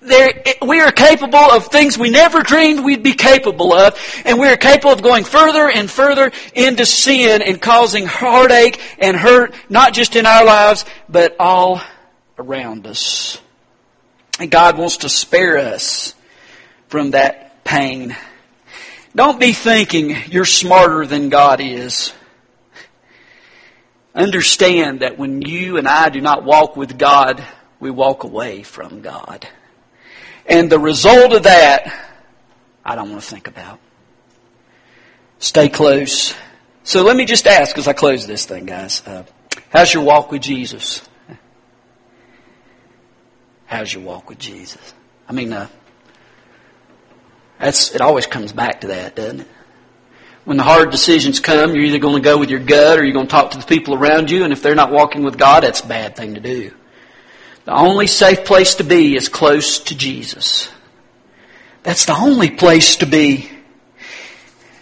there, 0.00 0.42
we 0.66 0.80
are 0.80 0.90
capable 0.90 1.38
of 1.38 1.66
things 1.66 1.96
we 1.96 2.10
never 2.10 2.42
dreamed 2.42 2.84
we'd 2.84 3.04
be 3.04 3.12
capable 3.12 3.72
of, 3.72 3.96
and 4.24 4.40
we 4.40 4.48
are 4.48 4.56
capable 4.56 4.90
of 4.90 5.00
going 5.00 5.22
further 5.22 5.70
and 5.70 5.88
further 5.88 6.32
into 6.54 6.84
sin 6.84 7.40
and 7.40 7.62
causing 7.62 8.04
heartache 8.04 8.80
and 8.98 9.16
hurt, 9.16 9.54
not 9.68 9.94
just 9.94 10.16
in 10.16 10.26
our 10.26 10.44
lives, 10.44 10.84
but 11.08 11.36
all 11.38 11.80
around 12.36 12.84
us. 12.84 13.40
And 14.40 14.50
God 14.50 14.76
wants 14.76 14.96
to 14.98 15.08
spare 15.08 15.56
us 15.56 16.14
from 16.88 17.12
that 17.12 17.62
pain. 17.62 18.16
Don't 19.14 19.38
be 19.38 19.52
thinking 19.52 20.16
you're 20.32 20.44
smarter 20.44 21.06
than 21.06 21.28
God 21.28 21.60
is. 21.60 22.12
Understand 24.14 25.00
that 25.00 25.18
when 25.18 25.42
you 25.42 25.76
and 25.76 25.86
I 25.86 26.08
do 26.08 26.20
not 26.20 26.44
walk 26.44 26.76
with 26.76 26.98
God, 26.98 27.44
we 27.78 27.90
walk 27.90 28.24
away 28.24 28.62
from 28.62 29.02
God. 29.02 29.46
And 30.46 30.70
the 30.70 30.78
result 30.78 31.32
of 31.32 31.44
that, 31.44 31.92
I 32.84 32.96
don't 32.96 33.10
want 33.10 33.22
to 33.22 33.28
think 33.28 33.46
about. 33.46 33.78
Stay 35.38 35.68
close. 35.68 36.34
So 36.82 37.02
let 37.04 37.16
me 37.16 37.24
just 37.24 37.46
ask 37.46 37.78
as 37.78 37.86
I 37.86 37.92
close 37.92 38.26
this 38.26 38.46
thing, 38.46 38.66
guys. 38.66 39.02
Uh, 39.06 39.24
how's 39.70 39.94
your 39.94 40.02
walk 40.02 40.32
with 40.32 40.42
Jesus? 40.42 41.08
How's 43.66 43.94
your 43.94 44.02
walk 44.02 44.28
with 44.28 44.38
Jesus? 44.38 44.94
I 45.28 45.32
mean, 45.32 45.52
uh, 45.52 45.68
that's 47.60 47.94
it. 47.94 48.00
Always 48.00 48.26
comes 48.26 48.52
back 48.52 48.80
to 48.80 48.88
that, 48.88 49.14
doesn't 49.14 49.42
it? 49.42 49.46
When 50.44 50.56
the 50.56 50.62
hard 50.62 50.90
decisions 50.90 51.38
come, 51.38 51.74
you're 51.74 51.84
either 51.84 51.98
going 51.98 52.22
to 52.22 52.28
go 52.28 52.38
with 52.38 52.50
your 52.50 52.60
gut 52.60 52.98
or 52.98 53.04
you're 53.04 53.12
going 53.12 53.26
to 53.26 53.30
talk 53.30 53.52
to 53.52 53.58
the 53.58 53.66
people 53.66 53.94
around 53.94 54.30
you. 54.30 54.42
And 54.44 54.52
if 54.52 54.62
they're 54.62 54.74
not 54.74 54.90
walking 54.90 55.22
with 55.22 55.38
God, 55.38 55.62
that's 55.62 55.80
a 55.80 55.86
bad 55.86 56.16
thing 56.16 56.34
to 56.34 56.40
do. 56.40 56.72
The 57.66 57.72
only 57.72 58.06
safe 58.06 58.44
place 58.44 58.76
to 58.76 58.84
be 58.84 59.16
is 59.16 59.28
close 59.28 59.80
to 59.80 59.96
Jesus. 59.96 60.70
That's 61.82 62.06
the 62.06 62.16
only 62.16 62.50
place 62.50 62.96
to 62.96 63.06
be. 63.06 63.50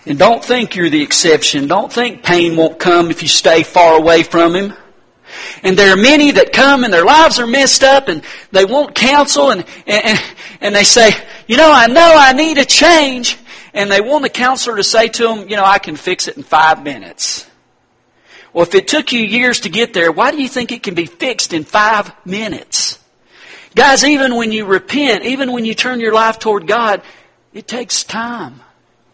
And 0.07 0.18
don't 0.18 0.42
think 0.42 0.75
you're 0.75 0.88
the 0.88 1.03
exception. 1.03 1.66
Don't 1.66 1.92
think 1.92 2.23
pain 2.23 2.57
won't 2.57 2.79
come 2.79 3.11
if 3.11 3.23
you 3.23 3.29
stay 3.29 3.62
far 3.62 3.99
away 3.99 4.23
from 4.23 4.55
Him. 4.55 4.73
And 5.62 5.77
there 5.77 5.92
are 5.92 5.97
many 5.97 6.31
that 6.33 6.53
come 6.53 6.85
and 6.85 6.92
their 6.92 7.05
lives 7.05 7.38
are 7.38 7.47
messed 7.47 7.83
up 7.83 8.09
and 8.09 8.23
they 8.51 8.64
want 8.64 8.94
counsel 8.94 9.51
and, 9.51 9.64
and, 9.87 10.18
and 10.61 10.75
they 10.75 10.85
say, 10.85 11.11
you 11.47 11.57
know, 11.57 11.71
I 11.71 11.87
know 11.88 12.14
I 12.16 12.33
need 12.33 12.59
a 12.59 12.64
change. 12.64 13.37
And 13.79 13.93
they 13.93 14.01
want 14.01 14.25
the 14.25 14.29
counselor 14.29 14.77
to 14.77 14.83
say 14.83 15.07
to 15.07 15.23
them, 15.23 15.49
you 15.49 15.55
know, 15.55 15.64
I 15.64 15.79
can 15.79 15.95
fix 15.95 16.27
it 16.27 16.37
in 16.37 16.43
five 16.43 16.83
minutes. 16.83 17.49
Well, 18.53 18.64
if 18.64 18.75
it 18.75 18.88
took 18.88 19.12
you 19.12 19.21
years 19.21 19.61
to 19.61 19.69
get 19.69 19.95
there, 19.95 20.11
why 20.11 20.33
do 20.33 20.43
you 20.43 20.49
think 20.49 20.73
it 20.73 20.83
can 20.83 20.97
be 20.97 21.07
fixed 21.07 21.53
in 21.53 21.62
five 21.62 22.11
minutes? 22.27 22.99
Guys, 23.77 24.03
even 24.03 24.35
when 24.35 24.51
you 24.51 24.64
repent, 24.64 25.23
even 25.23 25.53
when 25.53 25.64
you 25.64 25.77
turn 25.77 26.01
your 26.01 26.12
life 26.12 26.41
toward 26.41 26.67
God, 26.67 27.03
it 27.53 27.69
takes 27.69 28.03
time. 28.03 28.61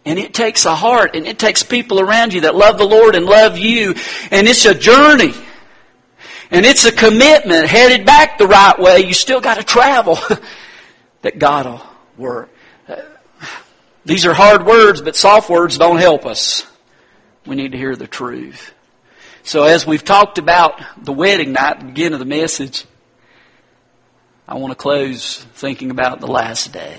And 0.07 0.19
it 0.19 0.33
takes 0.33 0.65
a 0.65 0.75
heart, 0.75 1.15
and 1.15 1.27
it 1.27 1.39
takes 1.39 1.63
people 1.63 2.01
around 2.01 2.33
you 2.33 2.41
that 2.43 2.55
love 2.55 2.79
the 2.79 2.87
Lord 2.87 3.17
and 3.17 3.27
love 3.27 3.59
you. 3.59 3.95
And 4.31 4.49
it's 4.49 4.65
a 4.65 4.75
journey. 4.75 5.35
And 6.51 6.65
it's 6.65 6.87
a 6.87 6.93
commitment 6.93 7.67
headed 7.67 8.07
back 8.07 8.39
the 8.39 8.47
right 8.47 8.79
way. 8.79 9.01
You 9.01 9.13
still 9.13 9.43
got 9.43 9.59
to 9.59 9.63
travel. 9.63 10.19
that 11.21 11.39
God 11.39 11.67
will 11.67 11.83
work. 12.17 12.54
These 14.05 14.27
are 14.27 14.35
hard 14.35 14.67
words, 14.67 15.01
but 15.01 15.17
soft 15.17 15.49
words 15.49 15.79
don't 15.79 15.99
help 15.99 16.27
us. 16.27 16.67
We 17.47 17.57
need 17.57 17.73
to 17.73 17.79
hear 17.79 17.97
the 17.97 18.07
truth. 18.07 18.75
So 19.43 19.65
as 19.65 19.87
we've 19.87 20.05
talked 20.05 20.39
about 20.39 20.81
the 21.03 21.13
wedding 21.13 21.53
night, 21.53 21.81
the 21.81 21.87
beginning 21.87 22.15
of 22.15 22.19
the 22.19 22.25
message, 22.25 22.85
I 24.47 24.55
want 24.57 24.73
to 24.73 24.77
close 24.77 25.43
thinking 25.55 25.91
about 25.91 26.21
the 26.21 26.27
last 26.27 26.73
day. 26.73 26.99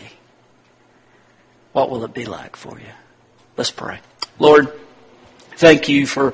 What 1.73 1.89
will 1.89 2.03
it 2.05 2.13
be 2.13 2.25
like 2.25 2.55
for 2.55 2.79
you? 2.79 2.93
Let's 3.57 3.71
pray. 3.71 3.99
Lord, 4.39 4.71
thank 5.57 5.89
you 5.89 6.07
for 6.07 6.33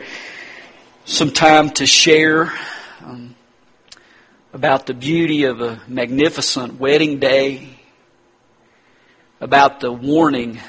some 1.05 1.31
time 1.31 1.71
to 1.71 1.85
share 1.85 2.53
um, 3.03 3.35
about 4.53 4.85
the 4.85 4.93
beauty 4.93 5.43
of 5.45 5.61
a 5.61 5.81
magnificent 5.87 6.79
wedding 6.79 7.19
day, 7.19 7.70
about 9.41 9.81
the 9.81 9.91
warning 9.91 10.59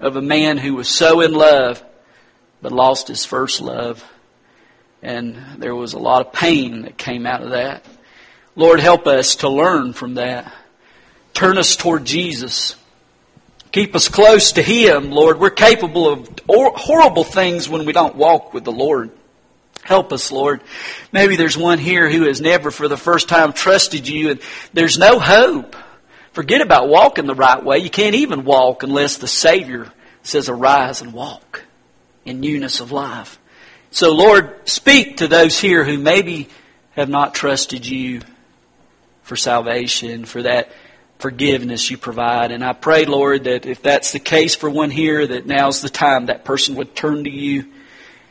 of 0.00 0.16
a 0.16 0.22
man 0.22 0.58
who 0.58 0.74
was 0.74 0.88
so 0.88 1.20
in 1.20 1.32
love 1.32 1.84
but 2.60 2.72
lost 2.72 3.08
his 3.08 3.24
first 3.24 3.60
love. 3.60 4.04
And 5.02 5.36
there 5.58 5.74
was 5.74 5.92
a 5.92 5.98
lot 5.98 6.26
of 6.26 6.32
pain 6.32 6.82
that 6.82 6.96
came 6.96 7.26
out 7.26 7.42
of 7.42 7.50
that. 7.50 7.84
Lord, 8.56 8.80
help 8.80 9.06
us 9.06 9.36
to 9.36 9.48
learn 9.48 9.92
from 9.92 10.14
that. 10.14 10.52
Turn 11.34 11.58
us 11.58 11.76
toward 11.76 12.04
Jesus. 12.04 12.76
Keep 13.72 13.96
us 13.96 14.08
close 14.08 14.52
to 14.52 14.62
Him, 14.62 15.10
Lord. 15.10 15.40
We're 15.40 15.50
capable 15.50 16.08
of 16.08 16.28
horrible 16.48 17.24
things 17.24 17.68
when 17.68 17.86
we 17.86 17.92
don't 17.92 18.14
walk 18.14 18.52
with 18.52 18.64
the 18.64 18.72
Lord. 18.72 19.10
Help 19.82 20.12
us, 20.12 20.30
Lord. 20.30 20.60
Maybe 21.10 21.36
there's 21.36 21.56
one 21.56 21.78
here 21.78 22.08
who 22.08 22.24
has 22.26 22.40
never 22.40 22.70
for 22.70 22.86
the 22.86 22.96
first 22.96 23.28
time 23.28 23.52
trusted 23.52 24.06
you 24.06 24.30
and 24.30 24.40
there's 24.72 24.98
no 24.98 25.18
hope. 25.18 25.74
Forget 26.32 26.62
about 26.62 26.88
walking 26.88 27.26
the 27.26 27.34
right 27.34 27.62
way. 27.62 27.78
You 27.78 27.90
can't 27.90 28.14
even 28.14 28.44
walk 28.44 28.82
unless 28.82 29.18
the 29.18 29.28
Savior 29.28 29.92
says 30.22 30.48
arise 30.48 31.02
and 31.02 31.12
walk 31.12 31.64
in 32.24 32.40
newness 32.40 32.80
of 32.80 32.92
life. 32.92 33.38
So, 33.90 34.12
Lord, 34.14 34.68
speak 34.68 35.18
to 35.18 35.28
those 35.28 35.58
here 35.58 35.84
who 35.84 35.98
maybe 35.98 36.48
have 36.92 37.08
not 37.08 37.34
trusted 37.34 37.86
you 37.86 38.22
for 39.22 39.36
salvation, 39.36 40.24
for 40.24 40.42
that 40.42 40.70
forgiveness 41.18 41.90
you 41.90 41.98
provide. 41.98 42.50
And 42.50 42.64
I 42.64 42.72
pray, 42.72 43.04
Lord, 43.04 43.44
that 43.44 43.66
if 43.66 43.82
that's 43.82 44.12
the 44.12 44.18
case 44.18 44.54
for 44.54 44.70
one 44.70 44.90
here, 44.90 45.26
that 45.26 45.46
now's 45.46 45.82
the 45.82 45.88
time 45.90 46.26
that 46.26 46.44
person 46.44 46.76
would 46.76 46.96
turn 46.96 47.24
to 47.24 47.30
you. 47.30 47.66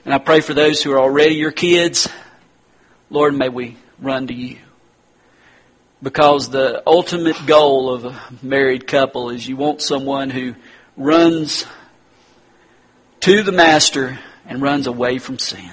And 0.03 0.13
I 0.13 0.17
pray 0.17 0.41
for 0.41 0.53
those 0.53 0.81
who 0.81 0.91
are 0.93 0.99
already 0.99 1.35
your 1.35 1.51
kids, 1.51 2.09
Lord, 3.09 3.35
may 3.35 3.49
we 3.49 3.77
run 3.99 4.27
to 4.27 4.33
you. 4.33 4.57
Because 6.03 6.49
the 6.49 6.81
ultimate 6.87 7.45
goal 7.45 7.93
of 7.93 8.05
a 8.05 8.19
married 8.41 8.87
couple 8.87 9.29
is 9.29 9.47
you 9.47 9.55
want 9.55 9.81
someone 9.81 10.29
who 10.29 10.55
runs 10.97 11.65
to 13.21 13.43
the 13.43 13.51
Master 13.51 14.19
and 14.45 14.61
runs 14.61 14.87
away 14.87 15.19
from 15.19 15.37
sin. 15.37 15.71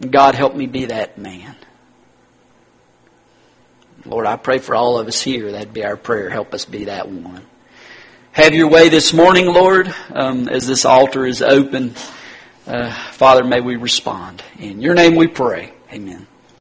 And 0.00 0.12
God, 0.12 0.34
help 0.34 0.54
me 0.54 0.66
be 0.66 0.86
that 0.86 1.18
man. 1.18 1.56
Lord, 4.04 4.26
I 4.26 4.36
pray 4.36 4.58
for 4.58 4.76
all 4.76 4.98
of 4.98 5.08
us 5.08 5.20
here. 5.20 5.50
That'd 5.50 5.72
be 5.72 5.84
our 5.84 5.96
prayer. 5.96 6.30
Help 6.30 6.54
us 6.54 6.64
be 6.64 6.84
that 6.84 7.08
one. 7.08 7.44
Have 8.30 8.54
your 8.54 8.68
way 8.68 8.88
this 8.88 9.12
morning, 9.12 9.46
Lord, 9.46 9.92
um, 10.10 10.48
as 10.48 10.66
this 10.66 10.84
altar 10.84 11.26
is 11.26 11.42
open. 11.42 11.94
Uh, 12.66 12.92
Father, 13.12 13.42
may 13.42 13.60
we 13.60 13.76
respond. 13.76 14.42
In 14.58 14.80
your 14.80 14.94
name 14.94 15.16
we 15.16 15.26
pray. 15.26 15.72
Amen. 15.92 16.26